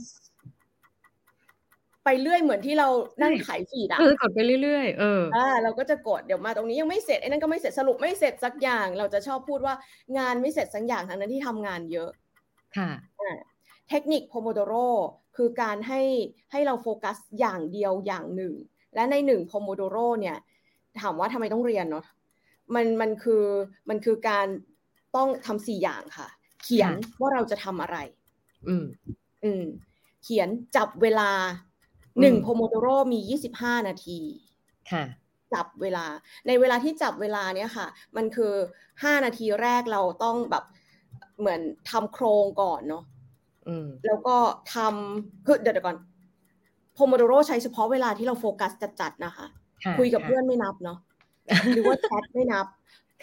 [2.04, 2.88] ไปเรื่อยเหมือนที่เรา
[3.22, 9.74] นั่งใช่ขายฟีดอะเออกดไปเรื่อยๆเอออ่าเราก็จะกดเดี๋ยวมาตรงนี้ยังไม่เสร็จไอ้นั่นก็ไม่เสร็จสรุปไม่เสร็จสักอย่าง เราจะชอบพูดว่า
[10.18, 12.10] งานไม่เสร็จสักอย่างทั้งนั้นที่ทำงานเยอะ
[12.76, 12.90] ค่ะ
[13.90, 14.74] เทคนิคโพโมโดโร
[15.36, 16.00] คือการให้
[16.52, 18.54] ให้เราโฟกัสอย่างเดียวอย่างหนึ่ง
[18.94, 20.36] และในหนึ่งโพโมโดโรเนี่ย
[21.00, 22.06] ถามว่าทำไมต้องเรียนเนาะ
[22.74, 23.44] มันมันคือ
[23.88, 24.46] มันคือการ
[25.16, 26.28] ต้องทำสี่อย่างค่ะ
[26.62, 27.98] เขียนค่ะว่าเราจะทำอะไร
[28.68, 28.84] อืม
[29.44, 29.64] อืม
[30.22, 31.71] เขียนจับเวลาอืม
[32.20, 34.20] หนึ่งโพโมโดโรมียี่สิบห้านาที
[34.92, 35.04] ค่ะ
[35.54, 36.04] จับเวลา
[36.46, 38.52] ในเวลาที่จับเวลาเนี่ยค่ะ มันคือ
[39.02, 40.64] ห้านาทีแรกเราต้องแบบ
[41.38, 43.04] เหมือนทำโครงก่อนเนาะ
[43.68, 44.36] อืมแล้วก็
[44.74, 45.96] ทำคือเดี๋ยวเดี๋ยวก่อน
[46.94, 49.46] Pomodoro ใช้เฉพาะเวลาที่เราโฟกัสจัดๆนะคะ
[49.84, 50.98] ค่ะคุยกับเพื่อนไม่นับเนาะ
[51.74, 52.66] หรือว่าแชทไม่นับ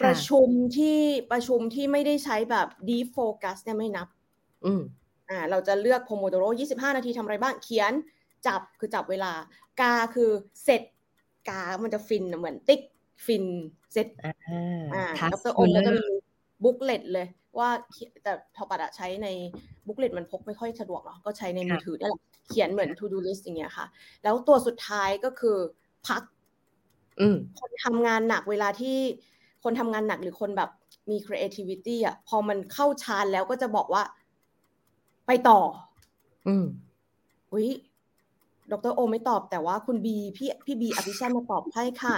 [0.00, 0.98] ะประชุมที่
[1.30, 4.08] ประชุมที่ไม่ได้ใช้แบบ deep focus เนี่ยไม่นับ
[4.64, 4.82] อืม
[5.30, 7.92] อ่า เราจะเลือก Pomodoro 25 นาทีทำอะไรบ้างเขียน
[8.46, 9.32] จับคือจับเวลา
[9.80, 10.30] กาคือ
[10.64, 10.82] เสร็จ
[11.48, 12.80] กา มันจะฟินอะเหมือน tick
[13.26, 13.44] ฟิน
[13.92, 14.34] เสร็จอ่า
[14.92, 16.06] อ่าทัดสรโอมก็จะมี
[16.64, 17.26] booklet เลย
[17.58, 19.28] ว่าเขียนแต่ทอปัดอะใช้ใน
[19.86, 23.86] booklet มันพกไม่ค่อยสะดวกเนาะก็ใช้ในมือถือนั่นแหละเขียนเหมือน to do list อย่างเงี้ยค่ะ
[24.22, 25.56] แล้วตัวสุดท้ายก็คือ
[26.08, 26.22] พัก
[27.20, 28.98] อืมคนทำงานหนักเวลาที่
[29.64, 30.70] คนทำงานหนักหรือคนแบบ
[31.10, 34.02] มี creativity อะ พอมันเข้าฌานแล้วก็จะบอกว่า
[35.26, 35.60] ไปต่อ
[36.48, 36.66] อืม
[37.52, 37.68] อุ้ย
[38.72, 42.16] ดรโอมไม่ตอบแต่ว่าคุณบีพี่พี่บีอภิชาติมาตอบให้ค่ะ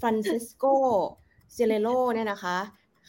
[0.00, 0.64] ฟรานซิสโก
[1.54, 2.56] เซเลโลเนี่ยนะคะ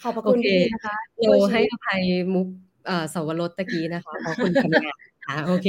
[0.02, 2.02] ขอบพระคุณโอเคพี่นะคะเราช่วยให้ชี้อภัย
[2.34, 2.48] มุก
[2.86, 5.68] เอ่อสาวรสตะกี้นะคะเพราะคุณทำงานค่ะโอเค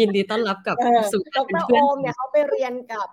[0.00, 3.08] ยินดีต้อนรับกลับเออสู่ดการเป็นรเพื่โออนมเนี่ยเขาไปเรียนกับ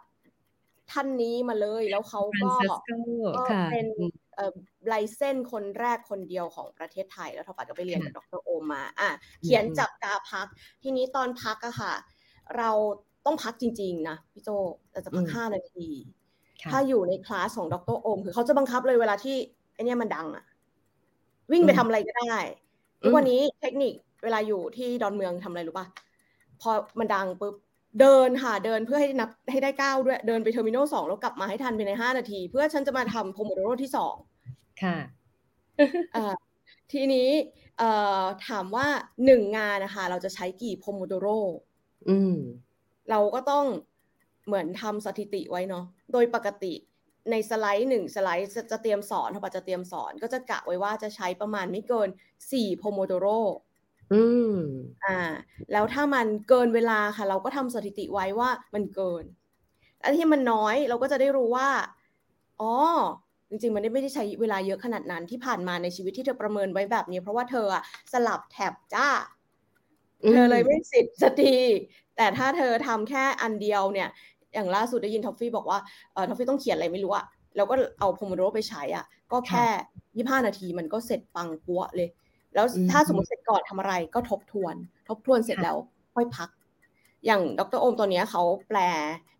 [0.91, 2.91] ท่านนี้มาเลยแล้วเขาฟรานก็ซิสโก
[3.37, 4.51] ก็ค่ะเป็นอืมเอ่อ
[4.87, 9.09] ไลเซนคนแรกคนเดียวของประเทศไทย แล้วทอปัดก็ไปเรียนกับดรโอมมา อะ
[9.43, 10.47] เขียนอืมจับกาพัก
[10.83, 11.93] ทีนี้ตอนพักอะค่ะ
[12.57, 12.69] เรา
[13.25, 14.49] ต้องพักจริง ๆ นะพี่โจ
[14.91, 15.87] แต่จะพักห้านาที
[16.61, 19.35] ค่ะถ้าอยู่ในคลาสของดรโอม คือเขาจะบังคับเลยเวลาที่
[19.73, 20.45] ไอเนี้ยมันดังอะ
[21.51, 22.35] วิ่งไปอืมทำอะไรก็ได้
[23.01, 25.85] อืมทุกวันนี้เทคนิคเวลาอยู่ที่ดอนเมืองทำอะไรรู้ป่ะ
[26.61, 27.55] พอมันดังปุ๊บ
[27.99, 34.15] เดินค่ะเดินเพื่อให้นับให้ได้เก้าด้วย เดินไป terminal สองแล้วกลับมาให้ทันภายในห้านาที เพื่อฉันจะมาทำ Pomodoro ที่สอง
[34.83, 34.97] ค่ะ
[36.13, 36.33] เอ่อ
[36.91, 37.29] ทีนี้
[37.77, 37.89] เอ่
[38.21, 38.87] อถามว่า
[39.25, 41.27] หนึ่งงานนะคะ เราจะใช้กี่ Pomodoro
[42.09, 42.35] อืม
[43.09, 43.65] เราก็ต้อง
[44.47, 46.73] เหมือนทำสถิติไว้เนาะโดยปกติ
[47.31, 52.09] ในสไลด์หนึ่งสไลด์จะจะเตรียมสอนถ้าปัจจะเตรียมสอนก็จะกะไว้ว่าจะใช้ประมาณไม่เกิน
[52.51, 53.27] 4โพโมโดโร
[54.13, 54.55] อืม
[55.05, 55.19] อ่า
[55.71, 59.23] แล้วถ้ามันเกินเวลาค่ะ เราก็ทำสถิติไว้ว่ามันเกิน
[59.99, 61.69] แล้วที่มันน้อยเราก็จะได้รู้ว่า
[62.61, 62.73] อ๋อ
[63.49, 69.09] จริงๆ มันไม่ได้ใช้เวลาเยอะขนาดนั้นที่ผ่านมาในชีวิตที่เธอประเมินไว้แบบนี้ เพราะว่าเธออะสลับ tab จ้า
[70.31, 71.57] เธอเลยไม่เสร็จสักที
[72.19, 74.09] แต่ถ้าเธอทำแค่อันเดียวเนี่ย
[74.53, 75.79] อย่างล่าสุดได้ยินท็อฟฟี่บอกว่า
[76.13, 79.65] เออท็อฟฟี่ต้องเขียนอะไรไม่รู้อะแล้วก็เอา Pomodoro ไปใช้อะ ก็แค่
[80.15, 82.09] ยี่ห้านาทีมันก็เสร็จปังปัวเลย
[82.53, 84.75] แล้วอืมถ้าสมมติเสร็จก่อนทำอะไรก็ทบทวน
[85.09, 85.77] ทบทวนเสร็จค่ะแล้ว
[86.15, 86.49] ค่อยพัก
[87.25, 88.79] อย่างดรโอมตัวเนี้ยเขาแปล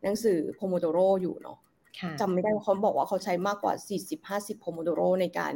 [0.03, 1.57] หนังสือ Pomodoro อยู่เนาะ
[1.99, 5.53] ค่ะจำไม่ได้ว่าเขาบอกว่าเขาใช้มากกว่า 40-50 Pomodoro ในการ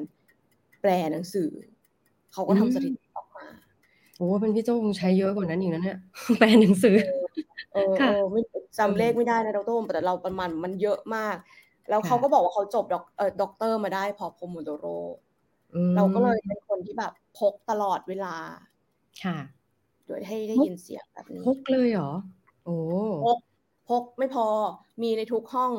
[0.81, 1.49] แปลหนังสือ
[2.33, 3.22] เขาก็ทำสถิติออกมา
[4.17, 5.97] โอ้เป็นพี่โจคงใช้เยอะกว่านั้นอีกนะเนี่ย
[6.38, 6.95] แปลหนังสือ
[7.73, 8.41] เออค่ะเออไม่
[8.80, 11.36] จำเลขไม่ได้นะดรโอมแต่เราประมาณมันเยอะมาก
[11.89, 14.86] แล้วค่ะเขาก็บอกว่าเขาจบด็อกเออด็อกเตอร์มาได้พอ Pomodoro
[15.76, 18.36] อืมเราก็เลยเป็นคนที่แบบพกตลอดเวลา
[19.23, 19.38] ค่ะ
[20.08, 22.12] โดยให้ได้พกยินเสียงแบบนี้พกเลยเหรอ
[22.65, 22.76] โอ้
[23.26, 23.38] พก
[23.89, 24.47] พกไม่พอ
[25.02, 25.73] มีในทุกห้อง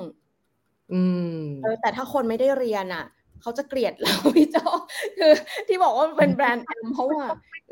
[0.92, 3.04] อืมเออแต่ถ้าคนไม่ได้เรียนอะ
[3.44, 4.56] เขาจะเกลียดเราพี่โจ
[5.18, 5.32] คือ
[5.68, 7.24] ที่บอกว่ามันเป็น brand am เพราะว่า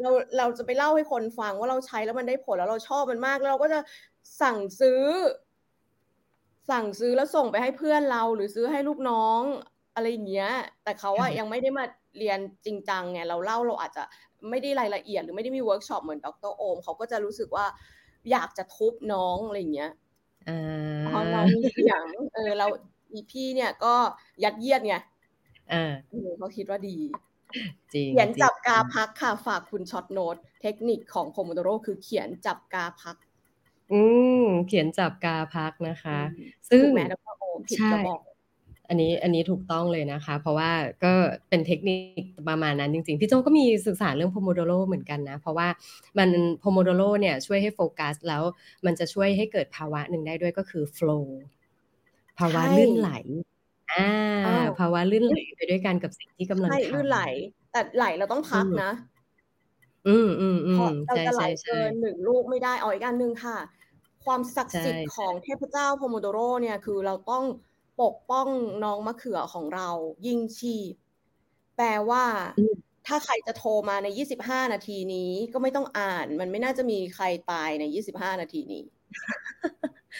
[0.02, 3.80] เราเราจะไปเล่าให้คนฟังว่าเราใช้แล้วมันได้ผลแล้วเราชอบมันมากแล้วเราก็จะ
[4.40, 5.02] สั่งซื้อ
[6.70, 9.40] สั่งซื้อแล้วส่งไปให้เพื่อนเราหรือซื้อให้ลูกน้อง
[9.94, 10.50] อะไรอย่างเงี้ย
[10.84, 11.84] แต่เขาอะค่ะยังไม่ได้มา
[12.18, 14.02] เรียนจริงจังไงเราเล่าเราอาจจะ
[14.50, 17.66] ไม่ได้รายละเอียด หรือไม่ได้มีเวิร์กช็อปเหมือนดรโอมเขาก็จะรู้สึกว่า
[18.30, 19.90] อยากจะทุบน้องอะไรอย่างเงี้ย
[20.48, 20.58] อ่
[21.08, 22.04] พอาน้องมีเสียง
[22.34, 22.66] เออเรา
[23.12, 23.94] อีพี่เนี่ยก็
[24.44, 25.02] ยัดเยียดไงอ่า
[25.70, 25.92] เออ
[26.38, 26.96] เขาคิดว่าดี
[27.94, 33.16] จริงเขียนจริงจับกาพักค่ะฝากคุณ short note เทคนิคของโ o โมโดโรคือเขียนจับกาพัก
[33.92, 34.00] อื
[34.42, 38.20] มเขียนจับกาพักนะคะอืมซึ่งถูกไหมดรโอมผิดใช่จะบอก
[38.88, 40.70] อันนี้อันนี้ถูกต้องเลยนะคะ เพราะว่า
[41.04, 41.12] ก็
[41.48, 45.68] เป็นเทคนิคประมาณนั้นจริงๆ พี่โจก็มีศึกษาเรื่อง Pomodoro เหมือนกันนะ เพราะว่า
[46.18, 46.28] มัน
[46.60, 48.42] โพโมโดโรเนี่ยช่วยให้โฟกัส แล้ว
[48.86, 51.24] มันจะช่วยให้เกิดภาวะหนึ่งได้ด้วยก็คือ flow
[52.38, 53.10] ภาวะใช่ลื่นไหล
[53.96, 57.20] อ่าภาวะลื่นไหลไปด้วยกันกับสิ่งที่กำลังใช่ทลื่นไหล
[57.72, 58.92] แต่ไหลเราต้องพักนะ
[60.08, 63.58] อืมอืมอืมเราจะไหลเกินหนึ่งลูกไม่ได้ อ๋อ อีกอันหนึ่งค่ะ
[64.24, 67.44] ความศักดิ์สิทธิ์ของเทพเจ้าโพโมโดโรเนี่ย คือเราต้อง
[68.02, 68.48] ปกป้อง
[68.84, 69.88] น้องมะเขือของเรา
[70.26, 70.92] ยิ่งชีพ
[71.76, 72.24] แปลว่า
[73.06, 78.84] ถ้าใครจะโทรมาใน 25 นาทีนี้ ก็ไม่ต้องอ่าน มันไม่น่าจะมีใครตายใน 25 นาทีนี้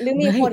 [0.00, 0.52] หรือมีคน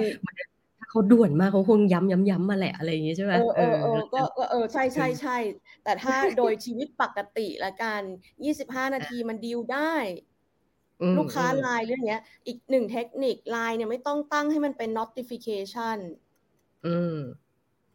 [0.89, 4.21] เขาด่วนมากเขาคงย้ำย้ำย้ำมาแหละอะไรอย่างงี้ใช่ไหมเออเออก็
[4.51, 5.37] เออใช่ใช่ใช่
[5.83, 8.01] แต่ถ้าโดยชีวิตปกติละกัน
[8.43, 9.93] 25นาทีมันดีลได้
[11.17, 15.97] ลูกค้าไลน์เรื่องเนี้ย อีกหนึ่งเทคนิคไลน์เนี่ยไม่ต้องตั้งให้มันเป็น notification
[16.85, 17.17] อืม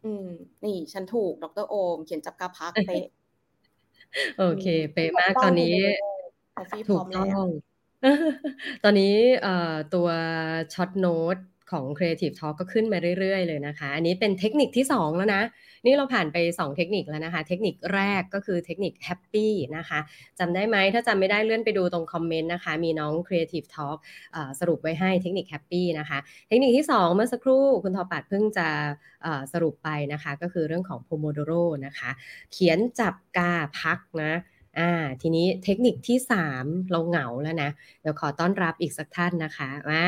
[0.05, 0.27] อืม
[0.65, 3.05] นี่ฉันถูก ดรโอม เขียนจับกาพักเป๊ะ
[4.37, 5.75] โอเค เป๊ะมากตอนนี้
[6.89, 7.47] ถูกต้อง
[8.83, 9.15] ตอนนี้
[9.93, 10.07] ตัว
[10.73, 11.37] ช็อตโน้ต
[11.75, 15.43] ของ Creative Talk ก็ขึ้นมาเรื่อยๆ เลยนะคะ อันนี้เป็นเทคนิคที่ 2 แล้วนะ
[15.85, 19.99] นี่เราผ่านไป 2 เทคนิคแล้วนะคะ เทคนิคแรกก็คือเทคนิค Happy นะคะ
[20.39, 23.97] จำได้ไหมถ้าจำไม่ได้เลื่อนไปดูตรงคอมเมนต์นะคะ มีน้อง Creative Talk
[24.59, 28.67] สรุปไว้ให้เทคนิค Happy นะคะ เทคนิคที่ 2 เมื่อสักครู่คุณทอปัดเพิ่งจะ
[29.53, 32.09] สรุปไปนะคะ ก็คือเรื่องของ Pomodoro นะคะ
[32.51, 34.33] เขียนจับกาพักนะ
[34.79, 36.17] อ่าทีนี้เทคนิคที่
[36.55, 40.05] 3 เราเหงาแล้วนะ เดี๋ยวขอต้อนรับอีกสักท่านนะคะอ่า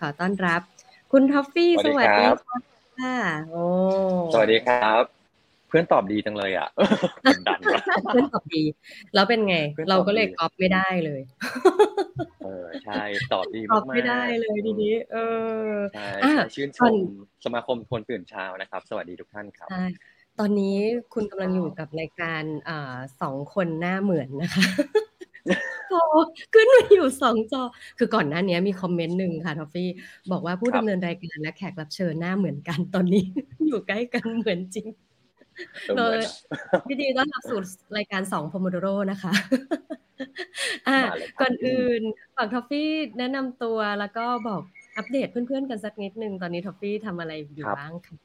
[0.00, 0.60] ขอต้อนรับ
[1.12, 2.24] คุณท็อฟฟี่สวัสดี
[3.00, 3.16] ค่ะ
[3.50, 3.64] โอ้
[4.34, 5.02] สวัสดีครับ
[5.68, 6.68] เพื่อนตอบดีจังเลยอะ
[7.46, 7.60] ดัน
[8.12, 8.62] เพื่อนตอบดี
[9.14, 9.56] แล้วเป็นไง
[9.90, 11.20] เราก็เลยก๊อปไม่ได้เลย
[12.44, 15.16] เออใช่ตอบดีมากตอบไม่ได้เลยทีนี้ เอ
[15.68, 16.08] อใช่
[16.54, 16.94] ชื่นชม
[17.44, 19.84] สมาคมคนตื่นเช้านะครับ สวัสดีทุกท่านครับใช่
[20.38, 20.76] ตอนนี้
[21.14, 24.66] คุณกำลังอยู่กับรายการอ่าสองคนหน้าเหมือนนะคะ
[25.92, 26.02] จอ
[26.54, 27.62] ขึ้นมาอยู่สองจอ
[27.98, 29.88] คือก่อนหน้านี้มีคอมเมนต์หนึ่งค่ะทอฟฟี่
[30.32, 33.24] บอกว่าผู้ดำเนินรายการและแขกรับเชิญหน้าเหมือนกันตอนนี้
[33.66, 34.86] อยู่ใกล้กันเหมือนจริง
[35.96, 36.18] เลย
[36.86, 37.60] ยินดีต้อนรับสู่
[37.96, 39.32] รายการสอง Pomodoro นะคะ
[40.88, 40.98] อ่า
[41.40, 42.02] ก่อนอื่น
[42.36, 44.62] ฝากทอฟฟี่แนะนำตัวแล้วก็บอก
[44.96, 48.16] อัปเดตเพื่อนๆกันสักนิดนึงตอนนี้ทอฟฟี่ทำอะไรอยู่บ้างคะ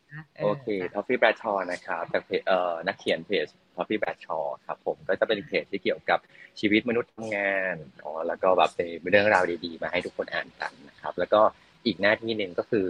[0.44, 6.20] โอเคทอฟฟี่แบรดชอว์นะครับจากเพจเอ่อนักเขียนเพจทอฟฟี่แบรดชอว์ครับผมก็จะเป็นเพจที่เกี่ยวกับ
[6.60, 11.42] ชีวิตมนุษย์ทำงานอ๋อแล้วก็แบบเป็นเรื่องราวดีๆ มาให้ทุกคนอ่านกันนะครับแล้วก็
[11.86, 12.88] อีกหน้าที่หนึ่งก็คือ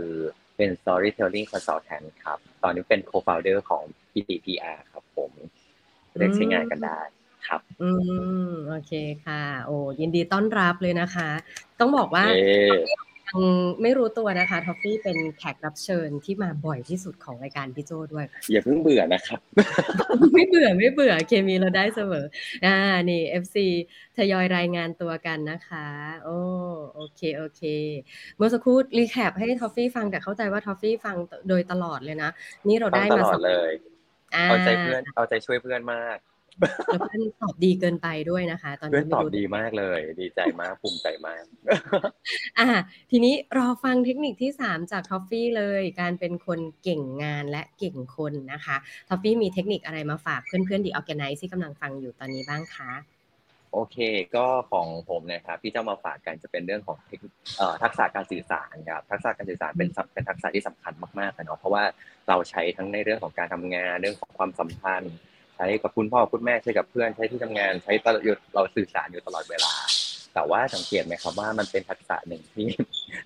[0.57, 5.31] เป็น storytelling consultant ครับ ตอนนี้เป็น co-founder ของ PTPR ครับผม
[6.17, 6.99] เรียกใช้งานกันได้
[7.47, 7.89] ครับ อื
[8.47, 8.91] ม โอเค
[9.25, 11.29] ค่ะ โอ้ยินดีต้อนรับเลยนะคะ
[11.79, 12.25] ต้องบอกว่า
[13.31, 13.45] ยัง
[13.81, 19.39] ไม่รู้ตัวนะคะท็อฟฟี่เป็นแขกรับเชิญที่มาบ่อยที่สุดของรายการพี่โจด้วย อย่าเพิ่งเบื่อนะครับ
[20.33, 22.25] ไม่เบื่อไม่เบื่อเคมีเราได้เสมอ
[22.65, 22.75] อ่า
[23.11, 23.55] นี่ FC
[24.17, 25.87] ทยอยรายงานตัวกันนะคะ
[26.23, 26.37] โอ้
[26.95, 27.61] โอเคโอเค
[28.37, 31.15] เมื่อสักครู่ recap ให้ทอฟฟี่ฟังแต่เข้าใจว่าทอฟฟี่ฟัง
[31.49, 32.29] โดยตลอดเลยนะ
[32.67, 33.71] นี่เราได้มาตลอดเลย
[34.33, 36.17] เอาใจเพื่อนเอาใจช่วยเพื่อนมาก
[36.59, 41.43] แล้วเพื่อนตอบดีเกินไปด้วยนะคะ ตอนนี้เพื่อนตอบดีมากเลย ดีใจมากภูมิใจมาก
[42.59, 42.69] อ่า
[43.11, 48.75] ทีนี้รอฟังเทคนิคที่ 3 จากทอฟฟี่เลย การเป็นคนเก่งงานและเก่งคนนะคะ
[49.07, 52.91] ทอฟฟี่มีเทคนิคอะไรมาฝากเพื่อนๆ The Organice ที่กำลังฟังอยู่ตอนนี้บ้างคะ
[53.73, 53.97] โอเค
[54.35, 56.97] ก็ของผมนะครับที่จะมาฝากกันจะเป็นเรื่องของ
[57.83, 61.83] ทักษะการสื่อสารครับทักษะการสื่อสารเป็นเป็นทักษะที่สำคัญมากๆเนาะเพราะว่า
[62.29, 65.15] เราใช้ทั้งในเรื่องของการทำงานเรื่องของความสัมพันธ์
[65.61, 68.21] ช้กับคุณพ่อคุณแม่ใช้กับเพื่อนใช้ที่ทำงานใช้ตลอด
[68.53, 69.73] เราสื่อสารอยู่ตลอดเวลา
[70.33, 72.67] แต่ว่าสังเกตไหมครับว่ามันเป็นทักษะหนึ่งที่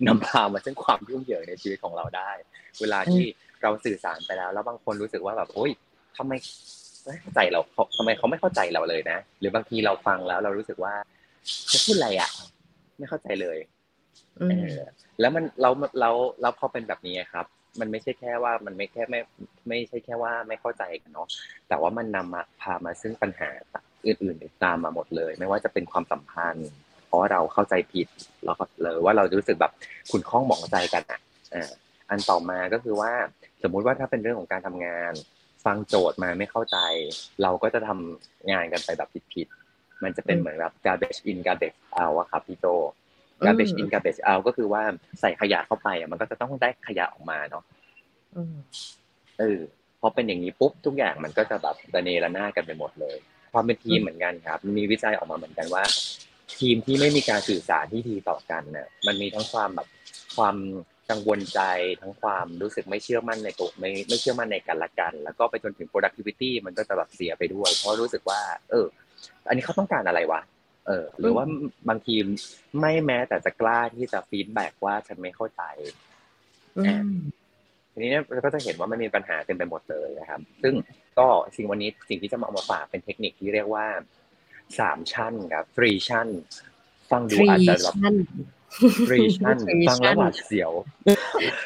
[0.08, 2.32] นำพามาซึ่งความยุ่งเหยิงในชีวิตของเราได้
[2.82, 3.26] เวลาที่
[3.62, 5.72] เราสื่อสารไปแล้ว แล้วบางคนรู้สึกว่าแบบโอ๊ย
[6.18, 6.34] ทำไม
[7.06, 7.60] ไม่เข้าใจเรา
[7.98, 10.94] ทำไมเขาไม่เข้าใจเราเลยนะ หรือบางทีเราฟังแล้วเรารู้สึกว่า
[11.68, 12.30] เขาพูดอะไรอะ
[12.98, 13.58] ไม่เข้าใจเลย
[14.50, 14.78] เออ
[15.20, 15.70] แล้วมันเรา
[16.00, 16.10] เรา
[16.42, 17.46] เราพอเป็นแบบนี้ครับ
[17.80, 19.20] มันไม่ใช่แค่ว่ามันไม่แค่ไม่
[19.68, 21.28] ไม่ใช่แค่ว่าไม่เข้าใจกันเนาะ
[21.68, 23.50] แต่ว่ามันนำมาพามาซึ่งปัญหา
[24.06, 26.70] อื่นๆตามมาหมดเลย ไม่ว่าจะเป็นความสัมพันธ์
[27.08, 28.08] เพราะเราเข้าใจผิด
[28.46, 29.72] เราก็เลยว่าเรารู้สึกแบบ
[30.12, 31.20] คุณข้องหมองใจกันอะ
[32.10, 33.12] อันต่อมาก็คือว่า
[33.64, 35.14] สมมุติว่าถ้าเป็นเรื่องของการทำงาน
[35.66, 36.78] ฟังโจทย์มาไม่เข้าใจ
[37.44, 42.66] เราก็จะทำงานกันไปแบบผิดๆมันจะเป็นเหมือนแบบ garbage in garbage out อะครับพี่โจ
[43.46, 44.82] garbage in garbage out ก็คือว่า
[45.20, 47.64] ใส่ขยะเข้าไปมันก็จะต้องได้ขยะออกมาเนาะ
[49.40, 49.60] เออ
[50.02, 53.18] พอเป็นอย่างนี้ปุ๊บทุกอย่างมันก็จะแบบระเนระนาดกันไปหมดเลย
[53.54, 55.84] ความเป็นทีมเหมือนกันครับ มีวิจัยออกมาเหมือนกันว่า
[56.60, 59.88] ทีมที่ไม่มีการสื่อสารที่ดีต่อกันเนี่ยมันมีทั้งความแบบ
[60.38, 60.56] ความ
[61.10, 61.62] กังวลใจ
[62.02, 68.86] ทั้งความรู้สึกไม่เชื่อมั่นในตัวไม่ไม่เชื่อมั่นในกันละกัน แล้วก็ไปจนถึง productivity มันก็จะแบบเสียไปด้วย เพราะรู้สึกว่า เออ
[69.48, 70.42] อันนี้เขาต้องการอะไรวะ
[70.88, 71.46] เออหรือว่า
[71.90, 72.16] บางที
[72.80, 75.62] ไม่แม้แต่จะกล้าที่จะฟีดแบ็กว่าฉันไม่เข้าใจ
[77.92, 80.74] ทีนี้เนี่ยเราก็จะเห็นว่ามันมีปัญหาเต็มไปหมดเลยนะครับ ซึ่ง
[81.20, 83.86] ก็สิ่งวันนี้สิ่งที่จะมาเอามาฝากเป็นเทคนิคที่เรียกว่า
[84.80, 86.28] สามชั้นครับฟรีชั้น
[87.12, 88.16] ฟังดูทรีอาจจะแบบชั่น
[89.08, 90.72] ฟรีชั้น Three ฟังแล้วชั่นหวาดเสียว
[91.06, 91.08] เ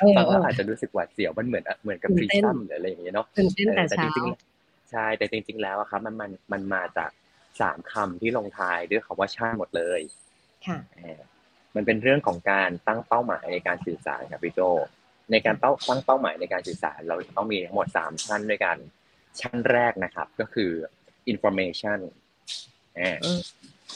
[0.02, 7.10] ออฟังเอแล้วออาจจะรู้สึกหวาดเสียวมันเหมือนเหมือนกับตื่ฟรีนเต้นชั้นหรืออะไรอย่างเงี้ยเนาะตื่นเต้นแต่แต่เช้าจริงๆใช่แต่จริง ๆ แล้วอะครับ มันมันมันมาจาก
[7.62, 10.02] สามคำที่ลงท้ายด้วยคำว่าชั่นหมดเลย
[10.66, 11.20] ค่ะอ่า
[11.76, 14.60] มันเป็นเรื่องของการตั้งเป้าหมายในการสื่อสารครับพี่โจ
[15.32, 18.78] ในการเป้าตั้งเป้าหมายในการสื่อสาร เราจะต้องมีทั้งหมดสามชั้นด้วยกัน
[19.40, 20.72] ชั้นแรกนะครับ ก็คือ
[21.34, 22.00] information
[23.00, 23.40] อ่าอืม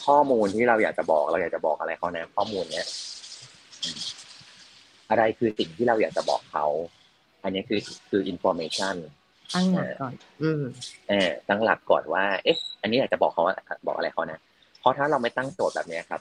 [0.04, 2.88] ข้อมูลที่เราอยากจะบอกเราอยากจะบอกอะไรเขานะข้อมูลเนี้ย
[3.82, 3.98] อืม
[5.10, 6.66] อะไรคือสิ่งที่เราอยากจะบอกเขา
[7.42, 8.96] อันนี้คือคือ information
[9.54, 10.62] ตั้งหลักก่อน อืม
[11.08, 13.54] เออตั้งหลักก่อนว่า เอ๊ะ อันนี้อยากจะบอกเขาว่า
[13.86, 14.40] บอกอะไรเขานะ
[14.80, 16.20] เพราะถ้าเราไม่ตั้งโจทย์แบบเนี้ยครับ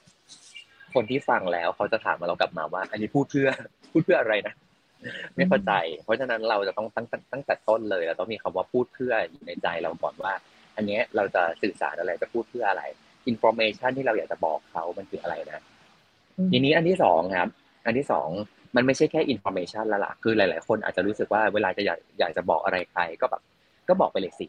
[0.94, 3.50] คนที่ฟังแล้วเขาจะถามเรากลับมาว่า อันนี้พูดเพื่อ
[3.92, 4.54] พูดเพื่ออะไรนะ
[5.36, 5.72] ไม่เข้าใจ
[6.04, 10.34] เพราะฉะนั้นเราจะต้องตั้งตั้งตั้งแต่ต้นเลยเราต้องมีคำว่าพูดเพื่ออยู่ในใจเราก่อนว่า
[10.76, 12.84] อันเนี้ยเราจะสื่อสารอะไรจะพูดเพื่ออะไร
[13.28, 15.60] อินโฟ a t ชันที่เราอยากจะบอกเขามันคืออะไรนะ
[16.38, 17.50] อืมทีนี้อันที่สองครับ
[17.86, 18.30] อันที่สอง
[18.76, 23.42] มันไม่ใช่แค่อินโฟ a t ชันแล้วล่ะคือหลาย ๆ คนอาจจะรู้สึกว่าเวลาจะอยากอยากจะบอกอะไรใครก็แบบ
[23.90, 24.46] ก็บอกไปเลยสิ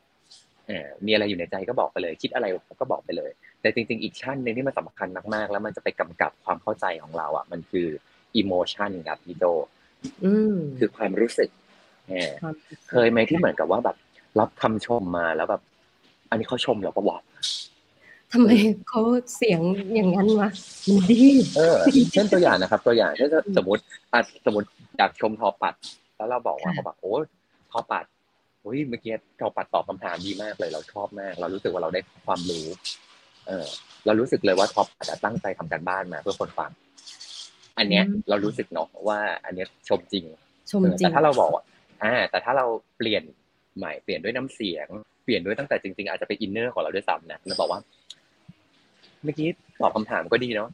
[0.69, 2.47] เออมีอะไรอยู่ในใจก็บอกไปเลย คิดอะไร
[2.81, 7.87] ก็บอกไปเลย แต่จริง ๆ อีกชั้นหนึ่งที่มันสำคัญมากๆ แล้วมันจะไปกำกับความเข้าใจของเราอะ มันคือ
[8.37, 9.45] emotion ครับพี่โจ
[10.25, 11.49] อืมคือความรู้สึก
[12.09, 12.55] เออความ
[12.91, 13.97] เคยไหมที่เหมือนกับว่าแบบ
[14.41, 15.63] รับคำชมมาแล้วแบบ
[16.31, 17.19] อันนี้เขาชมเราปะวะ
[18.37, 18.51] ทำไม
[18.89, 19.01] เขา
[19.37, 19.61] เสียง
[19.95, 20.49] อย่างนั้นวะ
[20.89, 21.23] มันดี
[21.57, 21.77] เออ
[22.13, 24.69] เช่นตัวอย่างนะครับ ตัวอย่างเช่นสมมติอะสมมติ
[24.99, 25.75] อยากชมทอปัด
[26.17, 27.15] แล้วเราบอกว่าค่ะเขาบอกโอ้
[27.71, 28.05] ทอปัด
[28.63, 32.67] โอ้ยเมื่อกี้ทอปัดตอบคำถามดีมากเลย เราชอบมาก เรารู้สึกว่าเราได้ความรู้
[33.47, 33.67] เออ
[34.07, 36.71] เรารู้สึกเลยว่าทอปัดอะตั้งใจทำการบ้านมา เพื่อคนฟัง
[37.79, 40.25] อันเนี้ย เรารู้สึกเนาะว่า อันเนี้ยชมจริง
[40.71, 41.63] ชมเออจริแต่ถ้าเราบอกว่า
[42.03, 42.67] อ่า แต่ถ้าเรา
[42.99, 43.23] เปลี่ยน
[43.77, 44.89] ใหม่เปลี่ยนด้วยน้ำเสียง
[45.25, 47.81] เปลี่ยนด้วยตั้งแต่จริง ๆ อาจจะเป็น inner ของเราด้วยซ้ำนะเราบอกว่า
[49.25, 49.49] เมื่อกี้
[49.81, 50.69] ตอบคำถามก็ดีเนาะ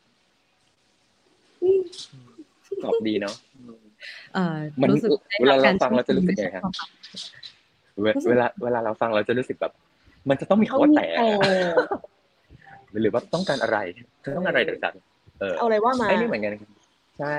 [2.84, 3.34] ตอบดีเนาะ
[4.34, 6.74] เอ่อมันรู้สึกได้เวลาเราฟังเราจะรู้สึกชื่ยังไงนชครัมบ
[8.02, 9.72] เวเวลาเวลาเราฟังเราจะรู้สึกแบบ
[10.28, 11.06] มันจะต้องมีคำว่าแต่
[13.02, 13.78] หรือว่าต้องการอะไร
[14.20, 14.94] เธอต้องการอะไรจากฉัน
[15.40, 16.52] เออเอาอะไรว่ามาไอ้นี่เหมือนกัน
[17.18, 17.36] ใช่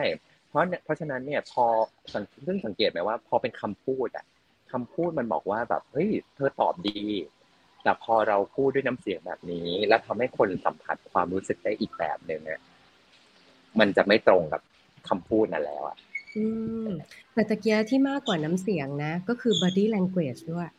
[0.47, 1.65] เพราะเนี่ยเพราะฉะนั้นเนี่ยพอ
[2.13, 4.25] สังซึ่งสังเกตไหมว่า พอเป็นคำพูดอะ
[4.71, 7.01] คำพูดมันบอกว่าแบบเฮ้ยเธอตอบดี
[7.83, 12.59] แต่พอเราพูดด้วยน้ำเสียงแบบนี้ แล้วทำให้คนสัมผัสความรู้สึกได้อีกแบบหนึ่งอะ
[13.79, 14.61] มันจะไม่ตรงกับ
[15.09, 15.95] คำพูดนั่นแล้วอะ
[16.37, 16.45] อื
[16.87, 16.89] ม
[17.33, 20.69] แต่ตะเกียที่มากกว่าน้ำเสียงนะ ก็คือ body language ด้วย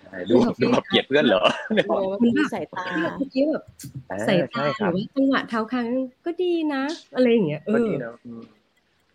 [0.00, 1.42] ใช่ดูดูมาเกลียดเพื่อนเหรอ
[1.88, 3.64] โอ้มันมีสายตาที่แบบเมื่อกี้แบบ
[4.10, 5.88] อ่าสายตาใช่หครัรืบอว่าจังหวะเท้าค้าง
[6.26, 6.82] ก็ดีนะ
[7.14, 8.42] อะไรอย่างเงี้ยเอก็อดีเนอะอืม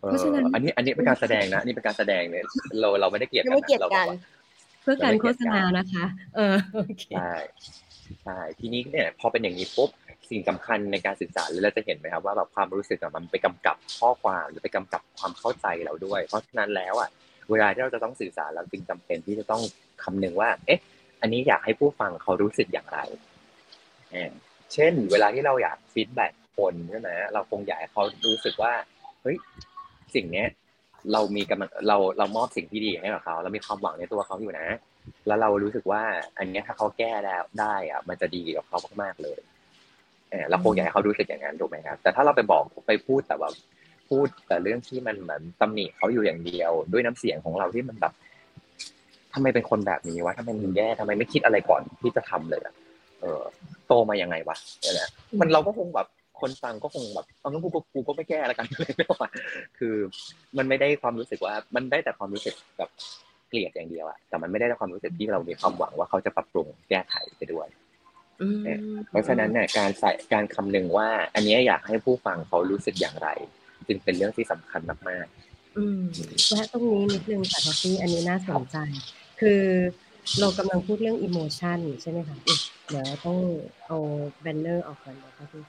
[0.00, 2.44] เออเพราะฉะนั้นอันนี้อันนี้เป็นการแสดงนะอันนี่เป็นการแสดงเนี่ย
[2.80, 4.18] เราเราไม่ได้เกลียดยังกันไม่เกลียดนะเราบกัอกนว่า
[4.82, 6.04] เพื่อการโฆษณานะคะ
[6.36, 7.32] เออโอเคใช่
[8.22, 9.90] ใช่ทีนี้เนี่ยพอเป็นอย่างนี้ปุ๊บ
[10.30, 17.10] สิ่งสำคัญในการสื่อสารเลยเราจะเห็นไหมครับว่าแบบความรู้สึกอะมันไปกำกับข้อความหรือไปกำกับความเข้าใจเราด้วย เพราะฉะนั้นแล้วอะ
[17.50, 19.62] เวลาที่เราจะต้องสื่อสารเราจึงจำเป็นที่จะต้อง
[20.02, 20.80] คำนึงว่า เอ๊ะ
[21.20, 22.98] อันนี้อยากให้ผู้ฟังเขารู้สึกอย่างไร
[24.12, 24.30] เออ
[24.72, 28.72] เช่น เวลาที่เราอยากฟีดแบ็กคนใช่ไหมเราคงอยากให้เขารู้สึกว่า
[29.22, 29.36] เฮ้ย
[30.14, 30.48] สิ่งเนี้ย
[31.12, 34.66] เรามีกำลังเราเรามอบสิ่งที่ดีให้กับเขาเรามีความหวังในตัวเขาอยู่นะ
[35.26, 36.02] แล้วเรารู้สึกว่า
[36.38, 39.38] อันนี้ถ้าเขาแก้แล้วได้อะมันจะดีกับเขามากๆเลย
[40.30, 43.54] เออเราคงอยากให้เขารู้สึกอย่างนั้นถูกไหมครับ แต่ถ้าเราไปบอกไปพูดแต่แบบ
[44.08, 48.12] พูดแต่เรื่องที่มันเหมือนตำหนิเขาอยู่อย่างเดียว ด้วยน้ำเสียงของเราที่มันแบบ
[49.34, 52.74] ทำไมเป็นคนแบบนี้วะทำไมมึงแย่ทำไมไม่คิดอะไรก่อนที่จะทำเลยอะ
[53.20, 53.42] เออ
[53.86, 55.08] โตมายังไงวะเนี่ย
[55.40, 56.06] มันเราก็คงแบบ
[56.40, 59.28] คนฟังก็คงแบบเอางั้นกูก็กูก็ไม่แก้แล้วกันเลยไม่ว่า
[59.78, 59.94] คือ
[60.58, 62.90] มันไม่ได้ความรู้สึกว่า มันได้แต่ความรู้สึกแบบ
[63.48, 67.68] เกลียดอย่างเดียวอะแต่มันไม่ได้ความรู้สึกที่เรามีความหวังว่าเขาจะปรับปรุงแก้ไขไปด้วย
[68.42, 68.64] อืม
[69.08, 73.28] เพราะฉะนั้นเนี่ยการใส่การคำนึงว่า อันเนี้ยอยากให้ผู้ฟังเขารู้สึกอย่างไร
[73.88, 75.26] จึงเป็นเรื่องที่สำคัญมาก
[75.78, 76.00] อืม
[76.50, 78.76] แวะตรงนี้นิดนึงค่ะท็อฟฟี่อันนี้น่าสนใจ
[79.40, 79.62] คือ
[80.40, 83.38] เรากำลังพูดเรื่อง emotion ใช่ไหมคะอุ๊ย เดี๋ยวต้อง
[83.86, 83.98] เอา
[84.40, 85.62] banner ออกก่อนนะคะพี่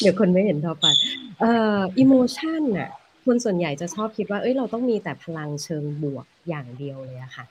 [0.00, 0.96] เดี๋ยวคนไม่เห็นทอปัด
[1.40, 2.90] เอ่อ emotion น่ะ
[3.26, 7.44] คนส่วนใหญ่จะชอบคิดว่าเอ้ยเราต้องมีแต่พลังเชิงบวกอย่างเดียวเลยอะค่ะ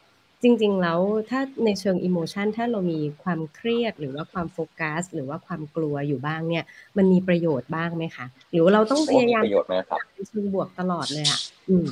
[0.43, 0.99] จริงๆแล้ว
[1.30, 6.63] ถ้าในเชิง emotion ถ้าเรามีความเครียดหรือว่าความโฟกัส หรือว่าความกลัวอยู่บ้างเนี่ย
[6.97, 11.39] มันมีประโยชน์บ้างไหมคะหรือเราต้องพยายามประโยชน์มากครับเชิงบวกตลอดเลยอะ
[11.70, 11.86] อืม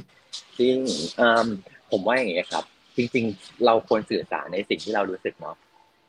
[0.60, 0.78] จริง
[1.20, 1.48] อืม
[1.92, 2.64] ผมว่าอย่างนี้ครับ
[2.98, 5.56] จริง ๆ เราควรสื่อสารในสิ่งที่เรารู้สึกเนาะ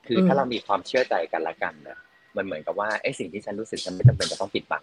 [0.07, 1.98] คืออมถ้าเรามีความเชื่อใจกันละกันเนี่ย
[2.36, 4.82] มันเหมือนกับว่าไอ้สิ่งที่ฉันรู้สึกฉันไม่จำเป็นจะต้องปิดบัง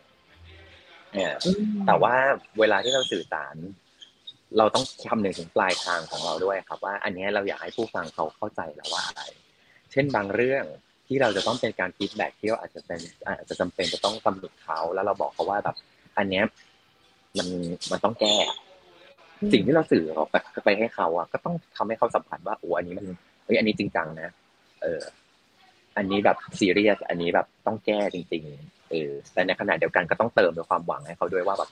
[1.14, 1.58] เนี่ยอืม
[1.88, 2.16] แต่ว่า
[2.60, 3.56] เวลาที่เราสื่อสาร
[4.58, 9.22] เราต้องคำนึงถึงปลายทางของเราด้วยครับ ว่า อันนี้เราอยากให้ผู้ฟังเขาเข้าใจแล้วว่าอะไร
[9.92, 10.66] เช่นบางเรื่อง
[11.08, 15.76] ที่เราจะต้องเป็นการฟีดแบ็กที่เราอาจจะเป็นอาจจะจำเป็นจะต้องตำหนิเขาแล้วเราบอกเขาว่าแบบ
[16.18, 16.46] อันเนี้ย
[17.38, 17.48] มัน
[17.92, 18.36] มันต้องแก้
[19.54, 23.06] สิ่งที่เราสื่อออกไปไปให้เขาอะก็ต้องทำให้เขาสัมผัสว่าโอ้อันนี้มัน
[23.44, 24.32] เฮ้ยอันนี้จริงจังนะ
[24.84, 25.02] เออ
[25.98, 31.70] อันนี้แบบซีเรียส อันนี้แบบต้องแก้จริง ๆ เออ แต่ในขณะเดียวกันก็ต้องเติมด้วยความหวังให้เขาด้วยว่าแบบ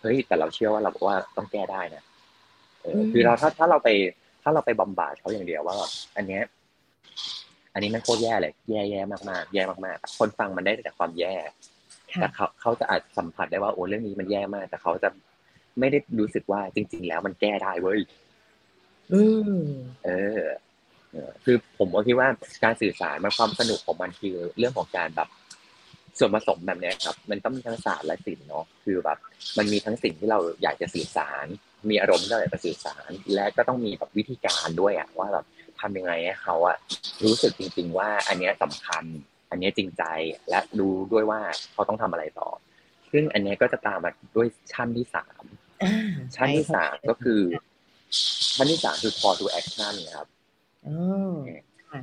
[0.00, 2.02] เฮ้ย แต่เราเชื่อว่าเราว่าต้องแก้ได้นะ
[2.82, 3.88] เออ คือเราถ้าถ้าเราไป
[4.42, 6.42] ถ้าเราไปบำบัดเขาอย่างเดียวว่าแบบอันเนี้ย
[7.74, 11.34] อันนี้มันโคตรแย่เลย แย่แย่มากๆ แย่มากๆ คนฟังมันได้แต่ความแย่
[12.20, 15.08] แต่เขาเขาจะอาจสัมผัสได้ว่าโอ้เรื่องนี้มันแย่มาก แต่เขาจะ
[15.78, 18.00] ไม่ได้รู้สึกว่าจริง ๆ แล้วมันแก้ได้เว้ย
[19.12, 19.22] อื
[19.56, 19.60] ม
[20.04, 20.40] เออ
[21.44, 22.28] คือผมก็คิดว่า
[22.64, 25.28] การสื่อสารมันความสนุกของมันคือเรื่องของการแบบ
[26.18, 29.18] ส่วนผสมแบบนี้ครับ มันต้องมีทั้งศาสตร์และศิลป์เนาะคือแบบ
[29.58, 31.46] มันมีทั้งสิ่งที่เราอยากจะสื่อสาร
[31.90, 35.46] มีอารมณ์ที่เราอยากจะสื่อสาร และก็ต้องมีแบบวิธีการด้วยอะว่าแบบ
[35.80, 36.76] ทำยังไงให้เขาอะ
[37.24, 39.04] รู้สึกจริง ๆ ว่า อันนี้สำคัญ
[39.50, 40.02] อันนี้จริงใจ
[40.48, 41.40] และดูด้วยว่า
[41.72, 42.48] เขาต้องทำอะไรต่อ
[43.12, 45.44] ซึ่งอันนี้ก็จะตามมาด้วยชั้นที่สาม
[46.36, 47.40] ชั้นที่สามก็คือ
[48.54, 50.28] ชั้นที่สามคือ call to action ครับ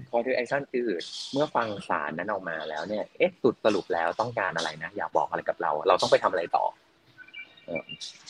[0.10, 0.90] call to action คือ
[1.34, 6.66] เมื่อฟังสารนั้นออกมาแล้วเนี่ยเอ๊ะสุดสรุปแล้วต้องการอะไรนะอยากบอกอะไรกับเรา เราต้องไปทำอะไรต่อ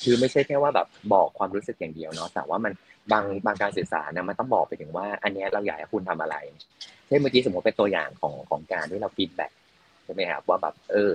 [0.04, 2.74] คือไม่ใช่แค่ว่าแบบบอกความรู้สึกอย่างเดียวเนาะแต่ว่ามัน
[3.12, 6.36] บางบางการสื่อสารนะมันต้องบอกไปถึงว่า อันนี้เราอยากให้คุณทำอะไร
[7.08, 9.52] เช่นเมื่อกี้สมมติเป็นตัวอย่างของของการที่เราฟีดแบ็ก
[10.04, 11.14] ใช่ไหมครับว่าแบบเออ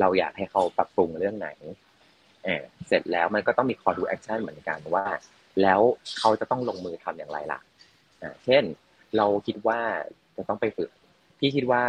[0.00, 1.48] เราอยากให้เขาปรับปรุงเรื่องไหน
[2.44, 5.04] เออเสร็จแล้วมันก็ต้องมี call to action เหมือนกันว่า
[5.62, 5.80] แล้ว
[6.18, 7.60] เขาจะต้องลงมือทำอย่างไรล่ะ
[8.44, 8.64] เช่น
[9.16, 9.80] เราคิดว่า
[10.36, 10.90] จะต้องไปฝึก
[11.38, 11.82] พี่คิดว่า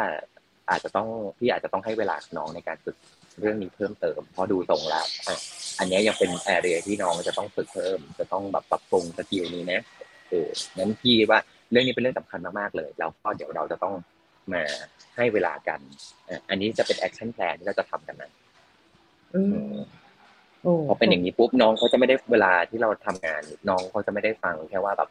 [0.69, 1.07] อาจจะต้อง
[1.37, 2.95] พี่อาจจะต้องให้เวลาน้องในการฝึก
[3.39, 5.37] เรื่องนี้เพิ่มเติมเพราะดูตรงแล้วอะ
[5.79, 9.81] อันนี้ยังเป็น area ที่น้องจะต้องฝึกเพิ่ม จะต้องแบบปรับปรุง skill นี้นะ
[10.29, 10.47] เออ
[10.77, 11.39] นั้นพี่ว่า
[11.71, 13.93] เรื่องนี้เป็นเรื่องสำคัญมากๆเลยแล้วก็เดี๋ยวเราจะต้อง
[14.53, 14.63] มา
[15.15, 15.79] ให้เวลากัน
[16.49, 18.31] อันนี้จะเป็น action plan ที่เราจะทำกันนะ
[20.87, 25.09] พอเป็นอย่างนี้ปุ๊บน้องเขาจะไม่ได้เวลาที่เราทำงาน น้องเขาจะไม่ได้ฟังแค่ว่าแบบ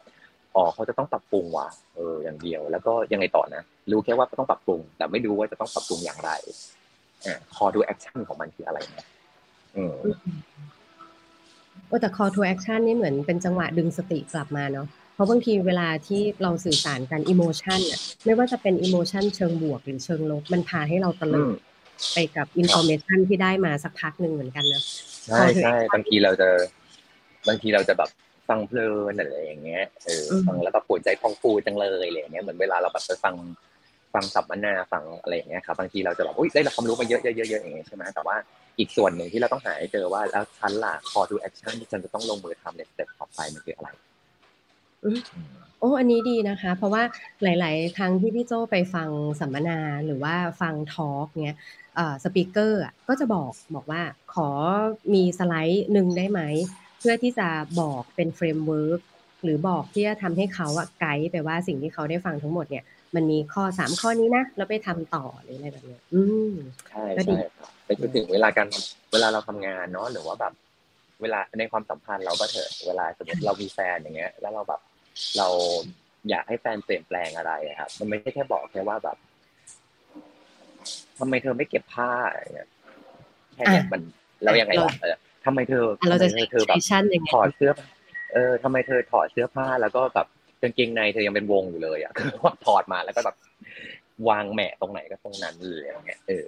[0.57, 6.31] อ๋อเขาจะต้องปรับปรุงว่ะเอออย่างเดียว แล้วก็ยังไงต่อนะ รู้แค่ว่าต้องปรับปรุง แต่ไม่รู้ว่าจะต้องปรับปรุงอย่างไร
[7.25, 9.05] อ่า call to action ของมันคืออะไรนะ
[9.75, 9.93] อืม
[11.87, 21.49] โอ้แต่ call to action นี่เหมือนเป็นจังหวะดึงสติกลับมาเนาะเพราะบางทีเวลาที่เราสื่อสารกัน emotion อะไม่ว่าจะเป็น emotion เชิงบวกหรือเชิงลบมันพาให้เราตะลึง
[22.13, 24.81] ไปกับ information ที่ได้มาสักพักหนึ่งเหมือนกันนะ
[25.25, 26.47] ใช่ใช่บางทีเราจะ
[27.47, 28.09] บางทีเราจะแบบ
[28.49, 33.35] ฟังเพลินอะไรอย่างเงี้ยเออฟังแล้วแบบปวดใจพองฟูจังเลยอะไรอย่างเงี้ยเหมือนเวลาเราแบบไปฟัง
[34.13, 38.35] ฟังสัมมนาฟังอะไรอย่างเงี้ยครับบางทีเราจะแบบอุ้ยได้ความรู้มาเยอะๆๆอย่างเงี้ยใช่ไหมแต่ว่า
[38.79, 43.89] อีกส่วนหนึ่งที่เราต้องหาให้เจอว่าแล้วชั้นล่ะ call to action ที่ฉันจะต้องลงมือทำในสเต็ปต่อไปมันคืออะไร
[45.79, 47.03] โอ้อันนี้ดีนะคะ เพราะว่า
[47.43, 51.57] หลายๆครั้งที่พี่โจไปฟังสัมมนาหรือว่าฟัง talk เนี้ย
[52.23, 54.01] speaker ก็จะบอกบอกว่า
[54.33, 54.49] ขอ
[55.13, 56.41] มีสไลด์หนึ่งได้ไหม
[56.99, 57.47] เพื่อที่จะ
[57.81, 58.99] บอกเป็น framework
[59.43, 62.83] หรือบอกที่จะทำให้เขาอะไกด์ไปว่าสิ่งที่เขาได้ฟังทั้งหมดเนี่ย
[63.15, 66.21] มันมีข้อสามข้อนี้นะแล้วไปทำต่อหรืออะไรแบบนี้อื
[66.51, 66.53] ม
[66.89, 67.39] ใช่ใช่
[67.85, 68.67] ไปถึงเวลาการ
[69.11, 70.53] เวลาเราทำงานเนาะหรือว่าแบบ
[71.21, 74.81] เวลาในความสัมพันธ์เราก็เถอะเวลาสมมติเรามีแฟนอย่างเงี้ย แล้วเราแบบ
[75.37, 75.47] เรา
[76.29, 79.17] อยากให้แฟนเปลี่ยนแปลงอะไรครับมันไม่ใช่แค่บอกแค่ว่าแบบ
[81.19, 82.11] ทำไมเธอไม่เก็บผ้า
[82.53, 82.67] เนี่ย
[83.55, 84.01] แค่นี้มัน
[84.43, 85.15] เรายังไงล่ะเออ
[85.47, 86.77] ทำไมเธอเราจะเธอแบบ
[87.33, 87.71] ถอดเสื้อ
[88.33, 90.27] เออทำไมเธอถอดเสื้อผ้าแล้วก็แบบ
[90.61, 92.13] กางเกงในเธอยังเป็นวงอยู่เลยอะ
[92.65, 93.35] ถอดมาแล้วก็แบบ
[94.29, 96.47] วางแหมตรงไหนก็ตรงนั้นเลยอย่างเงี้ยเออ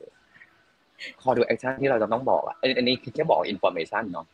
[1.21, 4.25] call to action ที่เราจะต้องบอกอะอันนี้คือแค่บอก information เนาะ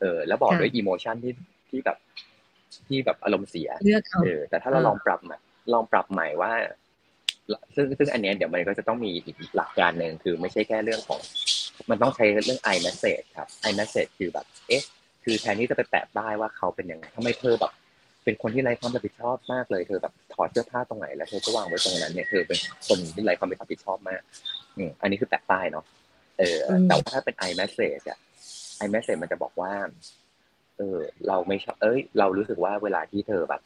[0.00, 1.32] เออ แล้วบอกด้วย emotion ที่
[1.68, 1.96] ที่แบบ
[2.88, 3.68] ที่แบบอารมณ์เสีย
[4.24, 5.20] เออ แต่ถ้าเราลองปรับ
[5.72, 6.52] ลองปรับใหม่ว่า
[7.74, 11.20] ซึ่งซึ่งอันนี้เดี๋ยวมันก็จะต้องมีอีกหลักการหนึ่งคือไม่ใช่แค่เรื่องของ
[11.90, 14.82] มันต้องใช้เรื่อง i message ครับ i message คือแบบ เอ๊ะ
[15.24, 17.72] คือแทนที่จะไปแปะป้ายว่าเขาเป็นยังไงทำไมเธอแบบ
[18.24, 22.58] เป็นคนที่ไร้ความรับผิดชอบมากเลย เธอแบบถอดเสื้อผ้าตรงไหนแล้วเธอก็วางไว้ตรงนั้นเนี่ย เธอเป็น
[22.88, 24.20] คนที่ไร้ความรับผิดชอบมาก
[24.76, 25.84] อืมอันนี้คือแปะป้ายเนาะ
[26.38, 26.56] เออ
[26.88, 28.18] แต่ว่าถ้าเป็น i message อะ
[28.84, 29.72] i message มันจะบอกว่า
[30.76, 30.98] เออ
[31.28, 33.62] เราไม่ชอบ เอ้ย เรารู้สึกว่าเวลาที่เธอแบบ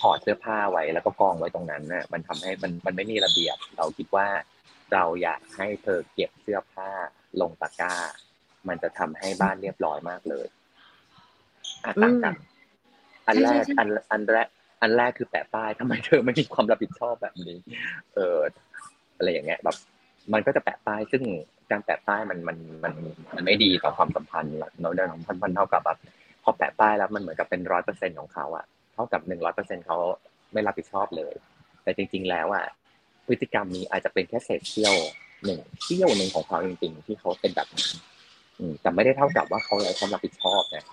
[0.00, 4.28] ถอดเสื้อผ้าไว้แล้วก็กองไว้ตรงนั้นน่ะ มันทำให้มันมันไม่มีระเบียบ เราคิดว่า
[4.92, 6.90] เราอยากให้เธอเก็บเสื้อผ้า
[7.40, 7.94] ลงตะกร้า
[8.68, 10.46] มันจะทำให้บ้านเรียบร้อยมากเลย
[11.84, 12.34] อ่ต่างกัน
[13.26, 14.48] อันแรกอันอันแรก
[14.82, 17.58] อันแรกคือแปะป้ายทำไมเธอไม่มีความรับผิดชอบแบบนี้
[18.14, 18.38] เออ
[19.16, 19.76] อะไรอย่างเงี้ย แบบ
[20.32, 21.22] มันก็จะแปะป้าย ซึ่ง
[21.70, 22.92] การแปะป้ายมันมันมัน
[23.34, 25.98] มันไม่ดีต่อความสัมพันธ์เนาะเรื่องของพันพันเท่ากับแบบ
[26.42, 28.64] พอแปะป้ายแล้วมันเหมือนกับเป็นร้อยเปอร์เซ็นของเขาอะ
[28.94, 29.98] เท่ากับหนึ่งร้อยเปอร์เซ็นเขา
[30.52, 31.34] ไม่รับผิดชอบเลย
[31.82, 32.64] แต่จริง ๆ แล้วอะ
[33.26, 34.96] พฤติกรรมนี้อาจจะเป็นแค่เศษเสี้ยว
[35.44, 37.88] หนึ่งเสี้ยวหนึ่งของเขาจริงๆที่เขาเป็นแบบนั้น
[38.82, 40.84] แต่ไม่ได้เท่ากับว่าเขาไร้ความรับผิดชอบนะ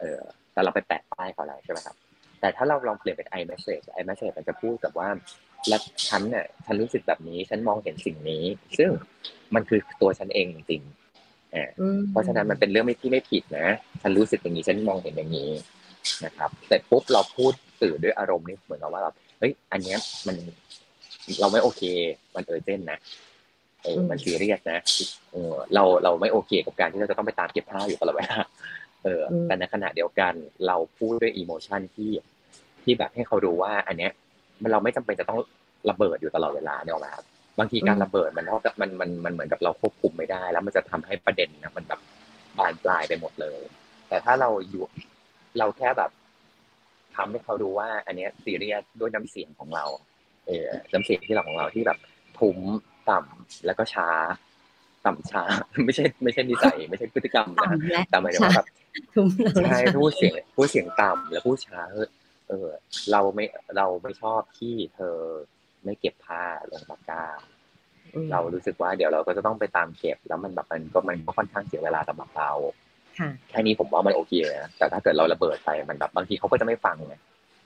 [0.00, 0.20] เออ
[0.52, 1.96] แต่เราไปแปะป้ายเขาแล้วใช่ไหมครับ
[2.40, 5.08] แต่ถ้าเราลองเปลี่ยนเป็น iMessage iMessage มันจะพูดกับว่า
[5.68, 5.76] และ
[6.08, 8.44] ฉันเนี่ยฉันรู้สึกแบบนี้ ฉันมองเห็นสิ่งนี้
[8.78, 8.90] ซึ่ง
[9.54, 13.66] มันคือตัวฉันเองจริงๆเพราะฉะนั้นมันเป็นเรื่องไม่ที่ไม่ผิดนะ
[14.02, 15.50] ฉันรู้สึกอย่างนี้ ฉันมองเห็นอย่างนี้
[16.24, 20.36] นะครับ แต่ปุ๊บเราพูดสื่อด้วยอารมณ์นี่เหมือนกับว่าแบบเฮ้ย อันเนี้ยมัน
[21.40, 21.82] เราไม่โอเค
[22.34, 22.98] มันเออเจนนะ
[23.84, 24.80] เออมันซีเรียสนะ
[25.32, 28.38] เออเราเราไม่โอเคกับการที่เราจะต้องไปตามเก็บผ้าอยู่ตลอดเวลา
[29.04, 30.32] เออแต่ในขณะเดียวกัน
[30.66, 32.10] เราพูดด้วยอีโมชันที่
[32.82, 34.12] ที่แบบให้เขารู้ว่า อันเนี้ย
[34.62, 35.38] มันเราไม่จำเป็นจะต้อง
[35.90, 37.24] ระเบิดอยู่ตลอดเวลาเนี่ยหรครับ
[37.58, 42.00] บางทีการระเบิดมันเท่ากับมันมันมันเหมือนกับเราควบคุมไม่ได้ แล้วมันจะทำให้ประเด็นนะมันแบบ
[42.58, 43.60] บานปลายไปหมดเลย
[44.08, 44.84] แต่ถ้าเราอยู่
[45.58, 46.10] เราแค่แบบ
[47.16, 49.84] ทำให้เขารู้ว่า อันเนี้ยซีเรียสด้วยน้ำเสียงของเรา
[50.46, 51.98] เออน้ำเสียงที่เราของเราที่แบบ
[52.38, 52.58] ทุ้ม
[53.10, 54.08] ต่ำแล้วก็ช้า
[55.06, 55.42] ต่ำช้า
[55.84, 58.66] ไม่ใช่ไม่ใช่นิสัยไม่ใช่พฤติกรรมนะแต่หมายถึงว่าแบบ
[59.64, 61.82] ใช่พูดเสียงพูดเสียงต่ำแล้วพูดช้า
[62.48, 62.68] เออ
[63.12, 63.44] เราไม่
[63.76, 65.16] เราไม่ชอบที่เธอ
[65.84, 67.24] ไม่เก็บผ้าลงตะกร้า
[68.32, 72.50] เรารู้สึกว่าเดี๋ยวเราก็จะต้องไปตามเก็บ แล้วมันแบบมันก็มันก็ค่อนข้างเสียเวลาสำหรับเรา
[73.50, 74.32] แค่นี้ผมว่ามันโอเค
[74.62, 77.14] นะแต่ถ้าเกิดเราระเบิดไปมันแบบบางทีเขาก็จะไม่ฟังไง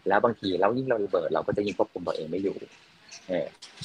[0.09, 2.71] แล้วบางทีแล้วยิ่งเราระเบิดเราก็จะยิ่งควบคุมตัวเองไม่อยู่เออ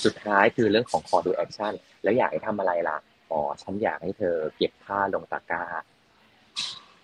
[0.04, 2.98] สุดท้ายคือเรื่องของ call to action แล้วอยากให้ทำอะไรล่ะ
[3.32, 5.64] อ๋อฉันอยากให้เธอเก็บผ้าลงตะกร้า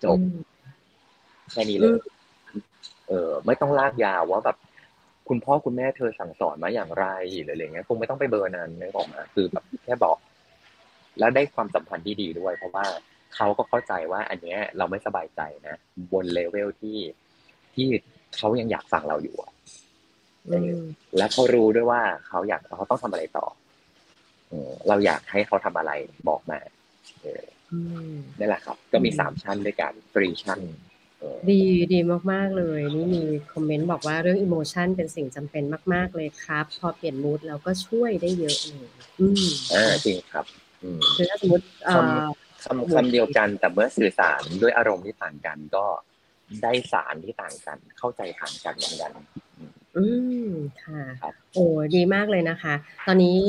[0.04, 0.18] จบ
[1.52, 1.98] แค่นี้เลย
[3.08, 4.56] เออ ไม่ต้องลากยาวว่าแบบ
[5.28, 7.06] คุณพ่อคุณแม่เธอสั่งสอนมาอย่างไร
[7.42, 10.16] หรืออะไรเงี้ยคงไม่ต้องไปเบอร์นั้นนึกออกปะคือแบบแค่บอก
[11.18, 12.84] แล้วได้ความสัมพันธ์ที่ดีด้วย เพราะว่า
[13.34, 15.76] เขาก็เข้าใจว่า อันเนี้ย เราไม่สบายใจนะ
[16.12, 16.98] บนเลเวลที่
[17.74, 17.88] ที่
[18.36, 19.50] เขายังอยากฟังเราอยู่อะ
[21.16, 23.46] และเขารู้ด้วยว่าเขาอยากเขาต้องทำอะไรต่อ
[24.88, 25.92] เราอยากให้เขาทำอะไร
[26.28, 26.58] บอกมา
[28.38, 30.60] นี่แหละครับ ก็มีสามชั้นด้วยกันฟรีชั้น
[31.50, 31.60] ดี
[31.92, 31.98] ดี
[32.32, 33.22] มาก ๆ เลย นี่มี
[33.52, 35.64] คอมเมนต์บอกว่าเรื่องอิโมชันเป็นสิ่งจำเป็น
[35.94, 38.86] มาก ๆ เลยครับ พอเปลี่ยนมูดแล้วก็ช่วยได้เยอะเลย
[39.20, 40.44] อืมอ่าจริงครับ
[40.82, 41.64] อืมคือถ้าสมมติ
[42.64, 45.84] คำคำเดียวกันแต่เมื่อสื่อสารด้วยอารมณ์ที่ต่างกันก็
[46.62, 49.12] ได้สารที่ต่างกัน เข้าใจต่างกันเหมือนกัน
[49.96, 50.04] อื
[50.46, 50.50] ม
[50.82, 51.02] ค่ะ
[51.54, 51.64] โอ้
[51.94, 52.74] ดีมากเลยนะคะ
[53.06, 53.40] ตอนนี้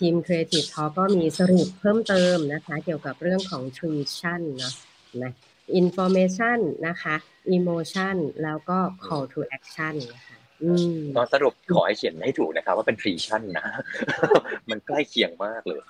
[0.00, 4.72] ทีม Creative Talk ก็มีสรุปเพิ่มเติมนะคะ เกี่ยวกับเรื่องของ tuition เนาะ
[5.22, 5.32] นะ
[5.80, 7.14] information นะคะ
[7.56, 10.31] emotion แล้วก็ call to action นะคะ
[11.16, 13.66] ตอนสรุปขอให้เขียนให้ถูกนะครับ ว่าเป็น t r i t i o n นะ
[14.70, 15.80] มันใกล้เคียงมากเลย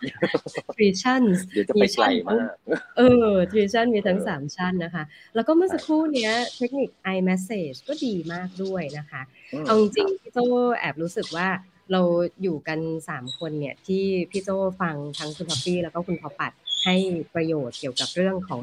[0.77, 2.53] t r i t i o n เดี๋ยวจะไปไกลมาก
[2.99, 5.05] เออ t r i t i o n มีทั้งสามชั้นนะคะ
[5.35, 9.23] แล้วก็เมื่อสักครู่เนี้ยเทคนิค iMessage ก็ดีมากด้วยนะคะ
[9.67, 10.39] เอาจริงพี่โจ
[10.79, 11.49] แอบรู้สึกว่า
[11.93, 12.01] เรา
[12.43, 14.51] อยู่กันสามคนเนี่ยที่พี่โจ
[14.81, 16.53] ฟังทั้งคุณพัฟฟี่แล้วก็คุณพอปัด
[16.85, 16.97] ให้
[17.35, 18.63] ประโยชน์เกี่ยวกับเรื่องของ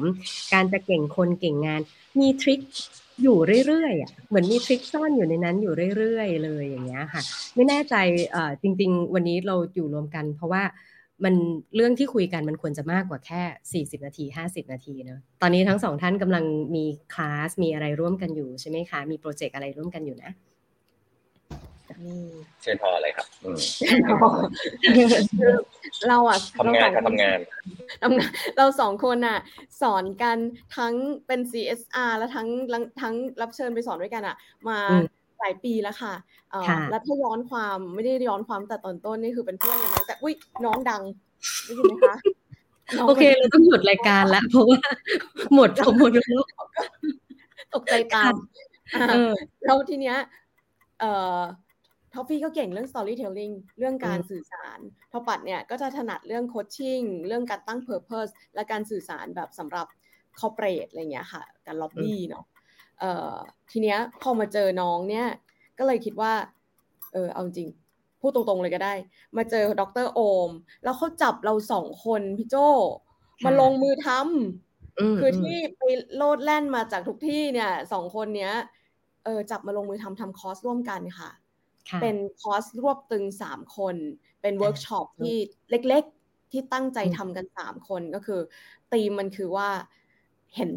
[0.52, 1.80] การจะเก่งคนเก่งงาน
[2.18, 2.60] มีทริค
[3.22, 7.22] อยู่เรื่อยๆอะเหมือนมีทริคซ่อนอยู่ในนั้นอยู่เรื่อยๆ เลยอย่างเงี้ยค่ะ
[7.54, 7.94] ไม่แน่ใจ
[8.62, 10.62] จริง ๆ วันนี้เราอยู่รวมกัน เพราะว่า
[11.24, 11.34] มัน
[11.76, 13.42] เรื่องที่คุยกันมันควรจะมากกว่าแค่
[13.72, 16.44] 40 นาที 50 นาทีเนาะตอนนี้ทั้งสองท่านกำลัง
[16.74, 20.30] มีคลาสมีอะไรร่วมกันอยู่ใช่ไหมคะ มีโปรเจกต์อะไรร่วมกันอยู่นะ
[22.62, 23.26] เชิญพออะไรครับ
[26.08, 27.38] เราอะทำงานการทำงาน
[28.02, 29.38] ทำงานเราสองคนอะ
[29.82, 30.36] สอนกัน
[30.76, 30.94] ทั้ง
[31.26, 32.46] เป็น CSR แล้วทั้ง
[33.00, 34.36] ทั้งรับเชิญไปสอนด้วยกันอะ
[34.68, 34.78] มา
[35.40, 36.14] หลายปีแล้วค่ะ
[36.90, 40.34] แล้วถ้าย้อนความไม่ได้ย้อนความแต่ตอนต้นนี่คือเป็นเพื่อนกันนะแต่อุ้ย
[40.64, 41.02] น้องดัง
[41.64, 42.16] ได้ยินไหมคะ
[43.06, 44.80] โอเคเราต้องหยุดรายการแล้วเพราะว่า
[45.54, 46.42] หมดหมดแล้ว
[47.74, 48.34] ตกใจตาม
[49.64, 50.16] แล้วทีเนี้ย
[51.00, 51.38] เอ่อ
[52.14, 54.78] ท็อฟฟี่ก็เก่งเรื่อง storytelling เรื่องการสื่อสาร
[55.12, 59.86] ทอปัดเนี่ยก็จะถนัดเรื่อง coaching เรื่องการตั้ง purpose และการสื่อสารแบบสำหรับ
[60.40, 62.44] corporate อะไรเงี้ยค่ะ การล็อบบี้เนาะ
[63.00, 63.34] เอ่อ
[63.70, 65.26] ทีเนี้ยพอมาเจอน้องเนี่ย
[65.78, 66.32] ก็เลยคิดว่า
[67.12, 67.68] เออเอาจริง
[68.20, 68.94] พูดตรงๆเลยก็ได้
[69.36, 70.50] มาเจอดรโอม
[70.84, 72.56] แล้วเขาจับเราสองคนพี่โจ
[73.44, 75.82] มาลงมือทำคือที่ไป
[76.16, 78.52] โลดแล่นมาจากทุกที่เนี่ยสองคนเนี้ย
[79.24, 81.30] เออจับมาลงมือทำทำคอร์สร่วมกันค่ะ
[82.00, 83.96] เป็นคอร์สรวบตึงสามคน
[84.42, 85.36] เป็นเวิร์กช็อปที่
[85.70, 88.40] เล็กๆ ที่ตั้งใจทำกันสามคนก็คือ
[88.92, 89.68] ธีมมันคือว่า
[90.56, 90.70] เห็น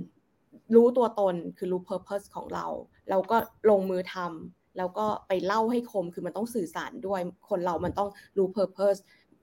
[0.75, 2.67] รู้ตัวตนคือรู้ purpose ของเรา
[3.09, 3.37] แล้วก็
[3.69, 8.95] ลงมือทำแล้วก็ไปเล่าให้คมคือมันต้องสื่อสารด้วยคนเรามันต้องรู้ purpose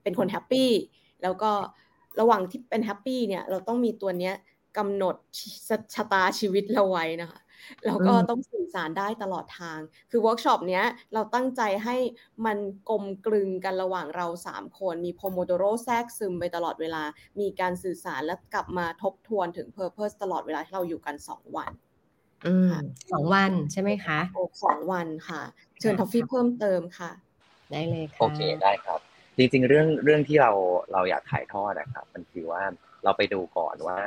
[0.03, 0.71] เป็นคน happy
[1.23, 1.51] แล้วก็
[2.19, 4.35] ระหว่างที่เป็น happy เนี่ยเราต้องมีตัวเนี้ย
[4.77, 5.15] กำหนด
[5.95, 7.39] ชะตาชีวิตเราไว้นะคะ
[7.85, 9.79] แล้วก็ต้องสื่อสารได้ตลอดทาง
[10.11, 11.95] คือเวิร์กช็อปเนี้ยเราตั้งใจให้
[12.45, 12.57] มัน
[12.89, 17.03] กลมกลึงกันระหว่างเราสามคน มี Pomodoro แทรกซึมไปตลอดเวลา
[17.39, 21.71] มีการสื่อสารและกลับมาทบทวนถึง purpose ตลอดเวลาที่เราอยู่กันสองวัน
[23.11, 24.19] สองวันใช่ไหมคะ
[24.63, 25.41] สองวันค่ะ
[25.79, 27.11] เชิญทอฟฟี่เพิ่มเติมค่ะ
[27.71, 28.99] ได้เลยค่ะ โอเคได้ครับ
[29.37, 30.51] จริงๆ เรื่องเรื่องที่เรา
[30.93, 32.61] เราอยากถ่ายทอดนะครับ มันคือว่า
[33.03, 33.99] เราไปดูก่อนว่า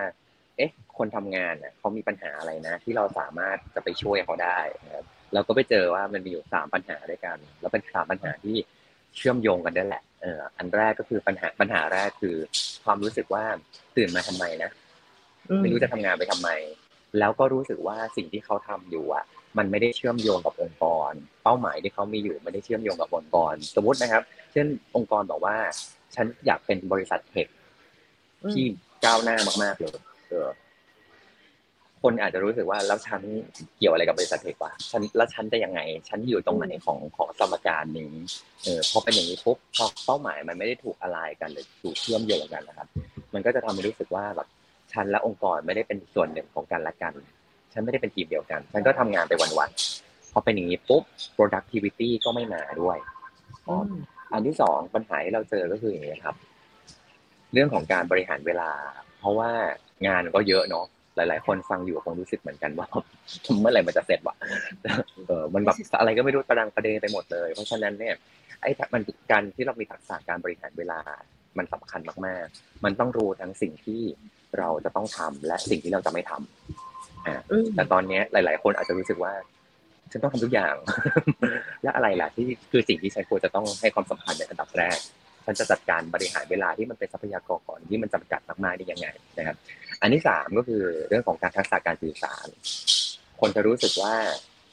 [0.56, 8.56] เอ๊ะ คนทำงานเนี่ยเขามีปัญหาอะไรนะ ที่เราสามารถจะไปช่วยเขาได้นะครับเราก็ไปเจอว่ามันมีอยู่สามปัญหาด้วยกัน แล้วเป็นสามปัญหาที่
[9.16, 12.36] เชื่อมโยงกันได้แหละเอออันแรกก็คือปัญหาปัญหาแรกคือ
[12.84, 13.44] ความรู้สึกว่า
[13.96, 14.70] ตื่นมาทำไมนะ
[15.60, 16.50] ไม่รู้จะทำงานไปทำไม
[17.18, 19.24] แล้วก็รู้สึกว่าสิ่งที่เขาทำอยู่อะ
[19.58, 25.56] มันไม่ได้เชื่อมโยงกับองค์กร เป้าหมายที่เขามีอยู่ไม่ได้เชื่อมโยงกับองค์กร สมมตินะครับ เช่นองค์กรบอกว่า
[26.14, 27.46] ฉันอยากเป็นบริษัทเทค
[28.52, 28.64] ที่
[29.04, 30.02] ก้าวหน้ามากๆเลยเออ
[32.04, 33.22] คนอาจจะรู้สึกว่าแล้วฉัน
[33.78, 38.14] เกี่ยวอะไรกับบริษัทเทควะฉันแล้วฉันจะยังไง ฉันอยู่ตรงไหนของของสมการนี้
[38.64, 42.88] เออพอเป็นอย่างนี้ปุ๊บพอเป้าหมายมันไม่ได้ถูกอะไรกันหรือถูกเชื่อมโยงกันนะครับ
[43.34, 44.48] มันก็จะทำให้รู้สึกว่าแบบ
[44.92, 47.12] ฉันและองค์กรไม่ได้เป็นส่วนหนึ่งของกันและกัน
[47.72, 51.02] ฉันไม่ได้เป็นทีมเดียวกัน ฉันก็ทำงานไปวันๆพอเป็นอย่างนี้ปุ๊บ
[51.36, 52.96] productivity ก็ไม่มาด้วย
[54.32, 56.36] อันที่สองปัญหาที่เราเจอก็คืออย่างนี้ครับ
[57.52, 58.70] เรื่องของการบริหารเวลา
[59.18, 59.50] เพราะว่า
[60.06, 60.86] งานก็เยอะเนาะ
[61.16, 62.86] หลาย ๆ คนฟังอยู่คงรู้สึกเหมือนกันว่า
[63.60, 64.36] เมื่อไหร่มันจะเสร็จวะ
[65.26, 68.14] เออมันแบบอะไรก็ไม่รู้ประดังประเดไปหมดเลย เพราะฉะนั้นเนี่ย
[68.62, 70.98] ไอ้มันการที่เรามีทักษะการบริหารเวลา
[71.58, 74.02] มันสำคัญมาก ๆ มันต้องรู้ทั้งสิ่งที่
[74.58, 77.34] เราจะต้องทำและสิ่งที่เราจะไม่ทำอ่า
[77.74, 79.32] แต่ตอนนี้หลาย ๆ คนอาจจะรู้สึกว่า
[80.12, 80.74] ฉันต้องทำทุกอย่าง
[81.82, 84.98] และอะไรล่ะที่คือสิ่งที่ฉันควรจะต้องให้ความสำคัญในอันดับแรก
[85.44, 89.56] ฉันจะจัดการบริหารเวลาที่มันเป็นทรัพยากรก่อนที่มันจำกัดมากๆได้ยังไงนะครับ
[90.00, 92.46] อันที่สามก็คือเรื่องของการทักษะการสื่อสาร
[93.40, 94.14] คนจะรู้สึกว่า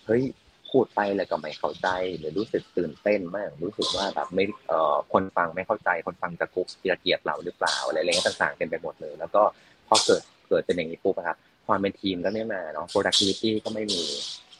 [0.05, 0.23] เฮ้ย
[0.71, 9.41] พูดไปเลยก็ไม่เข้าใจ หรือรู้สึกตื่นเต้นมาก รู้สึกว่าแบบไม่เอ่อคนฟังไม่เข้าใจ คนฟังจะกุกเกลียดเราหรือเปล่าอะไรอะไรต่างๆเป็นไปหมดเลย แล้วก็
[9.87, 14.03] พอเกิดเกิดเป็นอย่างนี้ปุ๊บครับความเป็นทีมก็ไม่มาเนาะ productivity ก็ไม่มี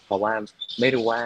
[0.06, 0.34] เพราะว่า
[0.80, 1.22] ไม่รู้ว่า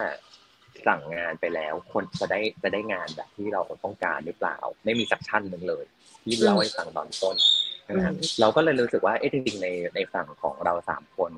[0.86, 5.84] สั่งงานไปแล้ว คนจะได้จะได้งานแบบที่เราต้องการหรือเปล่า ไม่มีสักชั้นหนึ่งเลย
[6.24, 7.36] ที่เราให้ฟังตอนต้น
[7.94, 11.32] นะเราก็เลยรู้สึกว่าเอ๊ะจริงๆในในฝั่งของเราสามคน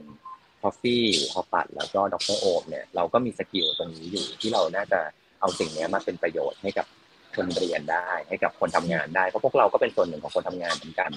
[0.61, 5.01] ทอฟฟี่ฮอปัดแล้วก็ดรโอมเนี่ยเราก็มี skill ตรงนี้อยู่ที่เราน่าจะ
[5.41, 6.87] เอาสิ่งนี้มาเป็นประโยชน์ให้กับ
[7.37, 11.11] คนเรียนได้ ให้กับคนทำงานได้เพราะพวกเราก็เป็นส่วนหนึ่งของคนทำงานเหมือนกัน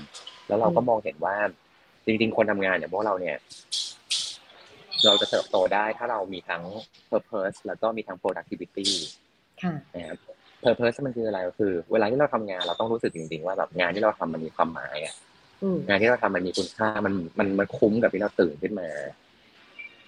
[0.48, 1.36] แล้วเราก็มองเห็นว่า
[2.06, 3.38] จริง ๆ คนทำงานเนี่ยพวกเราเนี่ย
[5.06, 6.64] เราจะเติบโตได้ถ้าเรามีทั้ง
[7.10, 8.88] purpose แล้วก็มีทั้ง productivity
[9.96, 10.18] นะครับ
[10.64, 15.16] purpose มันคืออะไรก็คือ เวลาที่เราทำงานเราต้องรู้สึกจริงๆว่าแบบงานที่เราทำมันมีความหมายอะ
[15.88, 18.90] งานที่เราทำมันมีคุณค่ามันมันมันคุ้มกับที่เราตื่นขึ้นมา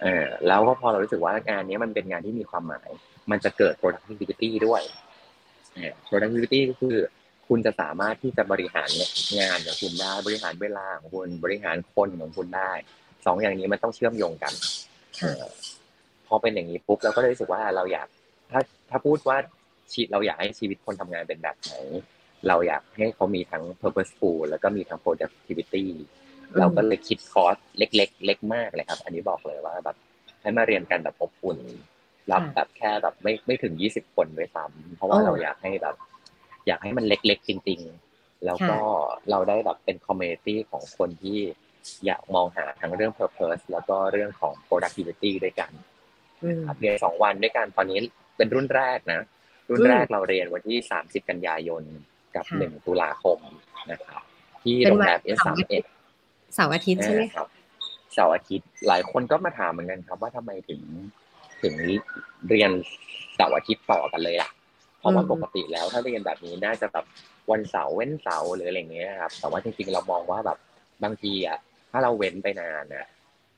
[0.02, 2.88] เออแล้วก็พอเรารู้สึกว่างานนี้มันเป็นงานที่มีความหมาย
[3.30, 4.82] มันจะเกิด productivity ด้วย
[6.08, 6.96] productivity ก็คือ
[7.48, 8.90] คุณจะสามารถที่จะบริหาร
[9.40, 12.72] งานของคุณได้ บริหารเวลาของคุณบริหารคนของคุณได้
[13.26, 14.52] สองอย่างนี้มันต้องเชื่อมโยงกัน
[16.26, 18.08] พอเป็นอย่างนี้ปุ๊บเราก็เลยรู้สึกว่าเราอยาก
[18.52, 18.60] ถ้า
[18.90, 19.36] ถ้าพูดว่า
[19.92, 21.72] ชีวิตเราอยากให้ชีวิตคนทำงานเป็นแบบไหน
[22.48, 25.84] เราอยากให้เขามีทั้ง purposeful แล้วก็มีทั้ง productivity
[26.58, 29.96] เราก็เลยคิดคอร์สเล็ก ๆ เล็กมากเลยครับ อันนี้บอกเลยว่าแบบ
[30.42, 31.58] ให้มาเรียนกันแบบอบอุ่น
[32.32, 35.96] รับแบบแค่แบบไม่ไม่ถึงยี่สิบคนด้วยซ้ำเพราะว่าเราอยากให้แบบ
[36.66, 37.80] อยากให้มันเล็กๆจริง
[38.12, 38.78] ๆ แล้วก็
[39.30, 41.38] เราได้แบบเป็น community ของคนที่
[42.06, 45.70] อยากมองหาทั้งเรื่อง purpose แล้วก็เรื่องของ productivity ด้วยกัน
[46.66, 47.98] ครับเรียนสองวันด้วยกันตอนนี้
[48.36, 49.20] เป็นรุ่นแรกนะ
[49.70, 51.82] รุ่นแรกเราเรียนวันที่สามสิบกันยายน
[52.36, 53.38] กับหนึ่งตุลาคม
[53.90, 54.22] นะครับ
[54.62, 55.84] ที่โรงแรมเอสสามเอ็ด
[56.54, 57.46] เสาร์อาทิตย์ใช่ไหมครับ
[58.14, 60.80] เสาร์อาทิตย์หลายคนก็มาถามเหมือนกันครับ ว่าทำไมถึง
[61.62, 61.74] ถึง
[62.48, 62.70] เรียน
[63.34, 64.50] เสาร์อาทิตย์ต่อกันเลยอะ
[64.98, 67.04] เพราะว่าปกติแล้วถ้าเรียนแบบนี้น่าจะแบบ
[67.50, 70.58] วันเสาร์เว้นเสาร์หรืออะไรเงี้ยครับแต่ว่าจริงๆเรามองว่าแบบ
[71.04, 71.58] บางทีอะ
[71.96, 73.06] ถ้าเราเว้นไปนานเนี่ย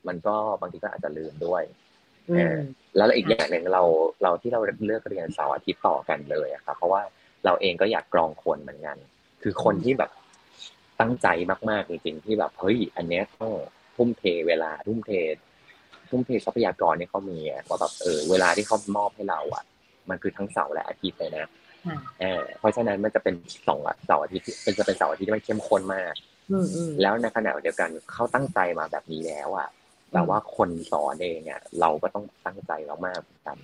[0.07, 1.63] มันก็บางทีก็อาจจะลืมด้วย
[2.97, 3.83] แล้วอีกอย่างหนึ่งเรา
[4.23, 7.01] เราที่เราเลือกเรียนเสาร์อาทิตย์ต่อกันเลยอะครับเพราะว่า
[7.45, 8.97] เราเองก็อยากกรองคนเหมือนกัน
[9.43, 10.11] คือคนที่แบบ
[10.99, 11.27] ตั้งใจ
[11.69, 13.51] มากๆจริงๆที่แบบเฮ้ยอันเนี้ยต้อง
[13.95, 15.11] ทุ่มเทเวลาทุ่มเท
[16.09, 19.63] ทุ่มเททรัพยากรที่เขามีว่าแบบเออเวลาที่เขามอบให้เราอะ
[20.09, 21.45] มันคือทั้งเสาร์และอาทิตย์เลยนะ
[22.59, 23.35] เพราะฉะนั้นมันจะเป็น
[23.67, 26.13] สองเสาร์อาทิตย์เป็นจะเป็นเสาร์อาทิตย์ที่มันเข้มข้นมาก
[27.01, 29.69] แล้วในขณะเดียวกันเขาตั้งใจมาแบบนี้แล้วอะ
[30.13, 33.57] แต่ว่าคนสอนเองเนี่ยเราก็ต้องตั้งใจเรามากเหมือนกัน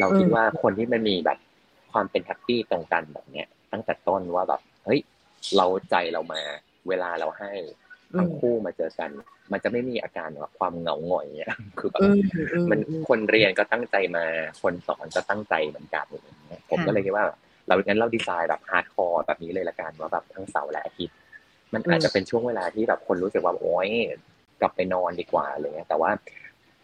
[0.00, 1.38] เราคิดว่าคนที่มันมีแบบ
[1.92, 5.00] ความเป็น happy ตรงกันแบบเนี้ยตั้งแต่ต้นว่าแบบเฮ้ย
[5.56, 6.42] เราใจเรามา
[6.88, 7.52] เวลาเราให้
[8.18, 9.10] ทั้งคู่มาเจอกัน
[9.52, 12.20] มันจะไม่มีอาการแบบความเหงาหงอยเนี่ยคือแบบอืม
[12.52, 14.24] อืมมันอืมคนเรียนก็ตั้งใจมา
[14.62, 17.24] คนสอนก็ตั้งใจเหมือนกันอย่างเงี้ยผมค่ะก็เลยคิดว่า
[17.66, 21.16] เรางั้นเราดีไซน์แบบ hardcore แบบนี้เลยละกันว่าแบบทั้งเสาร์และอาทิตย์
[21.72, 23.90] มันอาจจะเป็นช่วงเวลาที่แบบคนรู้สึกว่าโอ๊ย
[24.60, 26.10] กลับไปนอนดีกว่าอะไรเงี้ย แต่ว่า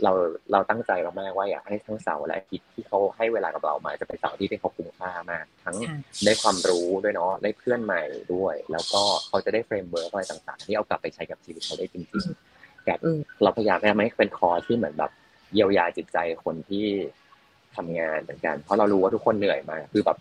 [0.04, 0.12] เรา
[0.52, 8.02] เราตั้งใจมากๆว่าอยากให้ทั้งเสาร์และอาทิตย์ที่เขาให้เวลากับเรามาจะเป็นเสาร์อาทิตย์ที่เขาคุ้มค่ามาก ทั้งค่ะได้ความรู้ด้วยเนาะได้เพื่อนใหม่
[8.34, 15.10] ด้วย แล้วก็เขาจะได้ framework อะไรต่างๆ ที่เอากลับไปใช้กับชีวิตเขาได้จริงๆแบบอืมเราพยายามให้มันเป็นคอร์สที่เหมือนแบบ
[15.54, 16.86] เยียวยาจิตใจคนที่
[17.76, 20.18] ทำงานเหมือนกัน เพราะเรารู้ว่าทุกคนเหนื่อยมา คือแบบ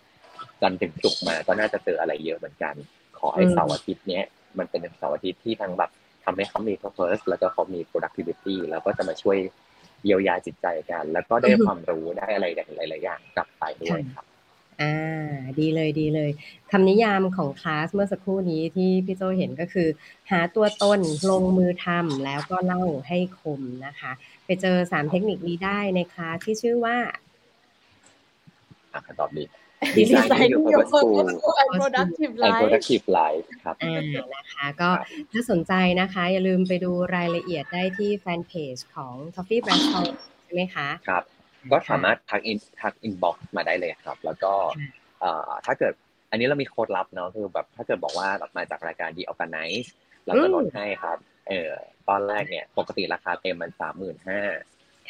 [0.62, 2.74] จันทร์ถึงศุกร์มาก็น่าจะเจออะไรเยอะเหมือนกัน
[3.18, 4.24] ขอให้อืมเสาร์อาทิตย์เนี้ย
[4.58, 5.90] มันเป็นเสาร์อาทิตย์ที่ทั้งแบบ
[6.24, 9.38] ทำให้เขามี purpose แล้วก็เขามี productivity แล้วก็จะมาช่วย
[10.04, 12.46] เยียวยาจิตใจกัน แล้วก็ได้ความรู้ได้อะไร
[12.76, 14.26] หลายๆอย่างกลับไปด้วยครับ
[14.82, 16.30] อ่าดีเลยดีเลย
[16.70, 19.88] คำนิยามของคลาสเมื่อสักครู่นี้ที่พี่โจเห็นก็คือ
[20.30, 21.00] หาตัวตน
[21.30, 24.12] ลงมือทำแล้วก็เล่าให้คมนะคะ
[24.44, 26.96] ไปเจอสามเทคนิคนี้ได้ในคลาสที่ชื่อว่า
[28.92, 29.44] อะตอบดี
[29.98, 34.00] Designing your your purposeful purposeful and productive and life productive life ครับอ่า
[34.34, 40.12] นะคะก็ครับถ้าสนใจนะคะ อย่าลืมไปดูรายละเอียดได้ที่แฟนเพจของ Toffee Bradshaw
[40.44, 41.22] ใช่ไหมคะ ครับ
[41.72, 45.92] ก็สามารถทักอินทัก inbox มาได้เลยครับ แล้วก็ค่ะเอ่อถ้าเกิด
[46.30, 49.88] อันนี้เรามีโค้ดลับเนาะคือแบบถ้าเกิดบอกว่าแบบมาจากรายการ The Organize
[50.24, 51.18] เราจะลดให้ครับ
[51.48, 51.70] เออ
[52.08, 54.40] ตอนแรกเนี่ย ปกติราคาเต็มมันสามหมื่นห้า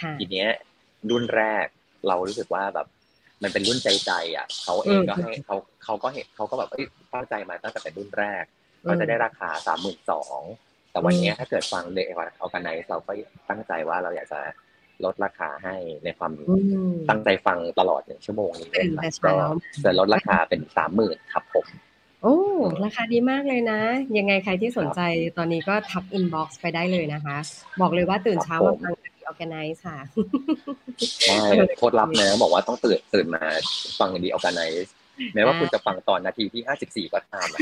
[0.00, 0.48] ค่ะทีเนี้ย
[1.10, 1.66] รุ่นแรก
[2.08, 2.86] เรารู้สึกว่าแบบ
[3.42, 8.44] มันเป็นรุ่นใจใจอะเขาเองก็ให้เขาเขาก็เห็นเขาก็แบบเอ้ยตั้งใจมาตั้งแต่เป็นรุ่นแรก
[8.86, 10.40] ก็จะได้ราคาสามหมื่นสอง
[10.90, 12.04] แต่วันเนี้ยถ้าเกิดฟังเดอ
[12.38, 13.12] เอากันไนเราก็
[13.50, 14.40] ตั้งใจว่าเราอยากจะ
[15.04, 16.54] ลดราคาให้ในความอื
[16.94, 19.42] มตั้งใจฟังตลอดหนึ่งชั่วโมงนี้ตื่นนะแต่ครับเช้าก็
[19.84, 21.66] จะลดราคาเป็นสามหมื่นครับผม
[22.22, 22.34] โอ้
[22.84, 23.80] ราคาดีมากเลยนะ
[24.18, 25.00] ยังไงใครที่สนใจ
[25.36, 27.36] ตอนนี้ก็ทักอินบ็อกซ์ไปได้เลยนะคะ
[27.80, 28.86] บอกเลยว่าตื่นเช้าครัมาบผ
[29.32, 29.98] มฟังกับ Organize ค่ะ
[31.26, 31.44] ใช่
[31.78, 33.42] โคตรลับนะบอกว่าต้องตื่นตื่นมา
[33.98, 34.94] ฟังดีออ g a ไนซ์
[35.34, 37.60] แม้ว่าคุณจะฟังตอนนาทีที่ห้าสิบสี่ก็ตามนะ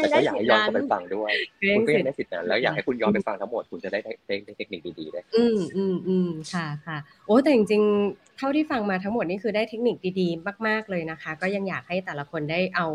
[0.00, 1.32] แต่ก็อยากให้ย้อนกลับไปฟังด้วย
[1.76, 12.86] คุณก็ยังได้สิทธิ์นั้นแล้วอยากให้คุณย้อนไปฟังทั้งหมดคุณจะได้ได้เทคนิคดีๆด้วยอืมอืมอืมค่ะค่ะ โอ้แต่จริงๆ เท่าที่ฟังมาทั้งหมดนี่คือได้เทคนิคดีๆ มาก ๆเลยนะคะ ก็ยังอยากให้แต่ละคนได้เอา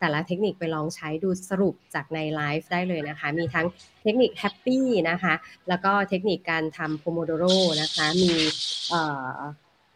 [0.00, 3.66] แต่ละเทคนิคไปลองใช้ดูสรุปจากในไลฟ์ได้เลยนะคะ มีทั้ง
[4.02, 5.34] เทคนิค happy นะคะ
[5.68, 7.44] แล้วก็เทคนิคการทำ Pomodoro
[7.82, 8.32] นะคะ มี
[8.90, 9.02] เอ่
[9.36, 9.38] อ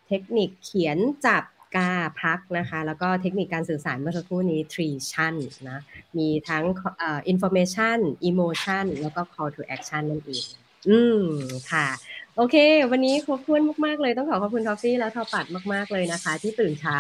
[0.09, 1.45] เทคนิคเขียนจับ
[1.77, 1.91] กา
[2.23, 5.35] พักนะคะ แล้วก็เทคนิคการสื่อสารเมื่อสักครู่นี้ three ชั่น
[5.69, 5.79] นะ
[6.19, 6.65] มีทั้ง
[6.99, 7.99] เอ่อ information
[8.31, 10.45] emotion แล้วก็ call to action นั่นเอง
[10.89, 11.25] อืม
[11.71, 11.89] ค่ะ
[12.41, 12.57] โอเค
[12.91, 16.99] วันนี้ครบถ้วนมากๆเลย ต้องขอขอบคุณทอฟฟี่และทอปัดมากๆเลยนะคะ ที่ตื่นเช้า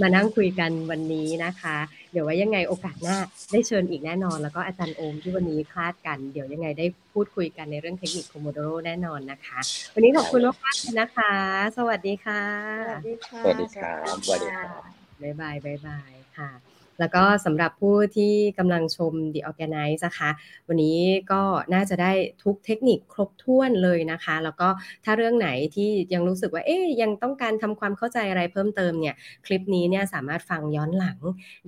[0.00, 1.76] มานั่งคุยกันวันนี้นะคะ
[2.12, 3.18] เดี๋ยวไว้ยังไงโอกาสหน้า
[3.52, 9.58] ได้เชิญอีกแน่นอน แล้วก็อาจารย์โอมที่วันนี้คลาดกัน เดี๋ยวยังไงได้พูดคุยกันในเรื่องเทคนิคโคโมโดโรแน่นอนนะคะ
[9.94, 11.32] วันนี้ขอบคุณมากๆเลยนะคะ
[11.76, 12.42] สวัสดีค่ะ
[12.86, 14.82] สวัสดีค่ะ สวัสดีครับสวัสดีครับ
[15.22, 20.30] บ๊ายบายบ๊ายบายค่ะ แล้วก็สำหรับผู้ที่กำลังชม The Organize นะคะ
[20.68, 20.98] วันนี้
[21.32, 21.42] ก็
[21.74, 22.12] น่าจะได้
[22.44, 24.68] ทุกเทคนิคครบถ้วนเลยนะคะ แล้วก็
[25.04, 29.14] ถ้าเรื่องไหนที่ยังรู้สึกว่าเอ๊ยยังต้องการทำความเข้าใจอะไรเพิ่มเติมเนี่ย
[29.46, 31.18] คลิปนี้เนี่ยสามารถฟังย้อนหลัง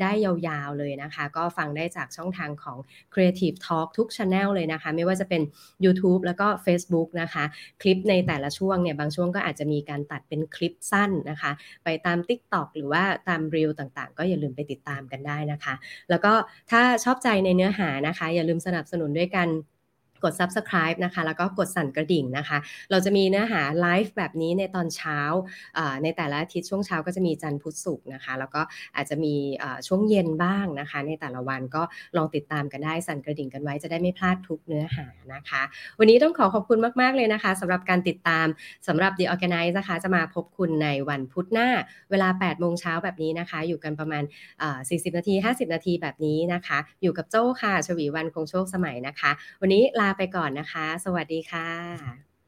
[0.00, 2.78] ได้ยาวๆเลยนะคะ ก็ฟังได้จากช่องทางของ
[3.12, 5.42] Creative Talk ทุก Channel เลยนะคะ ไม่ว่าจะเป็น
[5.84, 7.44] YouTube แล้วก็ Facebook นะคะ
[7.82, 11.50] คลิปในแต่ละช่วงเนี่ยบางช่วงก็อาจจะมีการตัดเป็นคลิปสั้นนะคะ
[11.84, 15.74] ไปตาม TikTok หรือว่าตาม Reel ต่างๆ ก็อย่าลืมไปติดตามกันได้นะคะ
[16.10, 16.32] แล้วก็
[16.70, 19.48] ถ้าชอบใจในเนื้อหานะคะ อย่าลืมสนับสนุนด้วยกัน
[20.24, 22.58] กด subscribe นะคะ แล้วก็กดสั่นกระดิ่งนะคะ
[22.90, 25.18] เราจะมีเนื้อหาไลฟ์แบบนี้ในตอนเช้า
[26.02, 28.60] ในแต่ละอาทิตย์ช่วงเช้าก็จะมีจันทร์พุธศุกร์นะคะ แล้วก็
[28.96, 29.34] อาจจะมี
[29.86, 31.82] ช่วงเย็นบ้างนะคะ ในแต่ละวันก็
[32.16, 35.62] ลองติดตามกันได้สั่นกระดิ่งกันไว้จะได้ไม่พลาดทุกเนื้อหานะคะ
[35.98, 38.46] วันนี้ต้องขอขอบคุณมาก ๆ เลยนะคะสำหรับการติดตาม
[38.88, 41.68] สำหรับ The Organize นะคะ จะมาพบคุณในวันพุธหน้า
[42.10, 44.22] เวลา 8 โมงเช้าแบบนี้นะคะ อยู่กันประมาณ
[44.68, 52.27] 40 นาที 50 นาทีแบบนี้นะคะ อยู่กับโจ้ค่ะชวีวันคงโชคสมัยนะคะ วันนี้ลาลาไปก่อนนะคะ สวัสดีค่ะ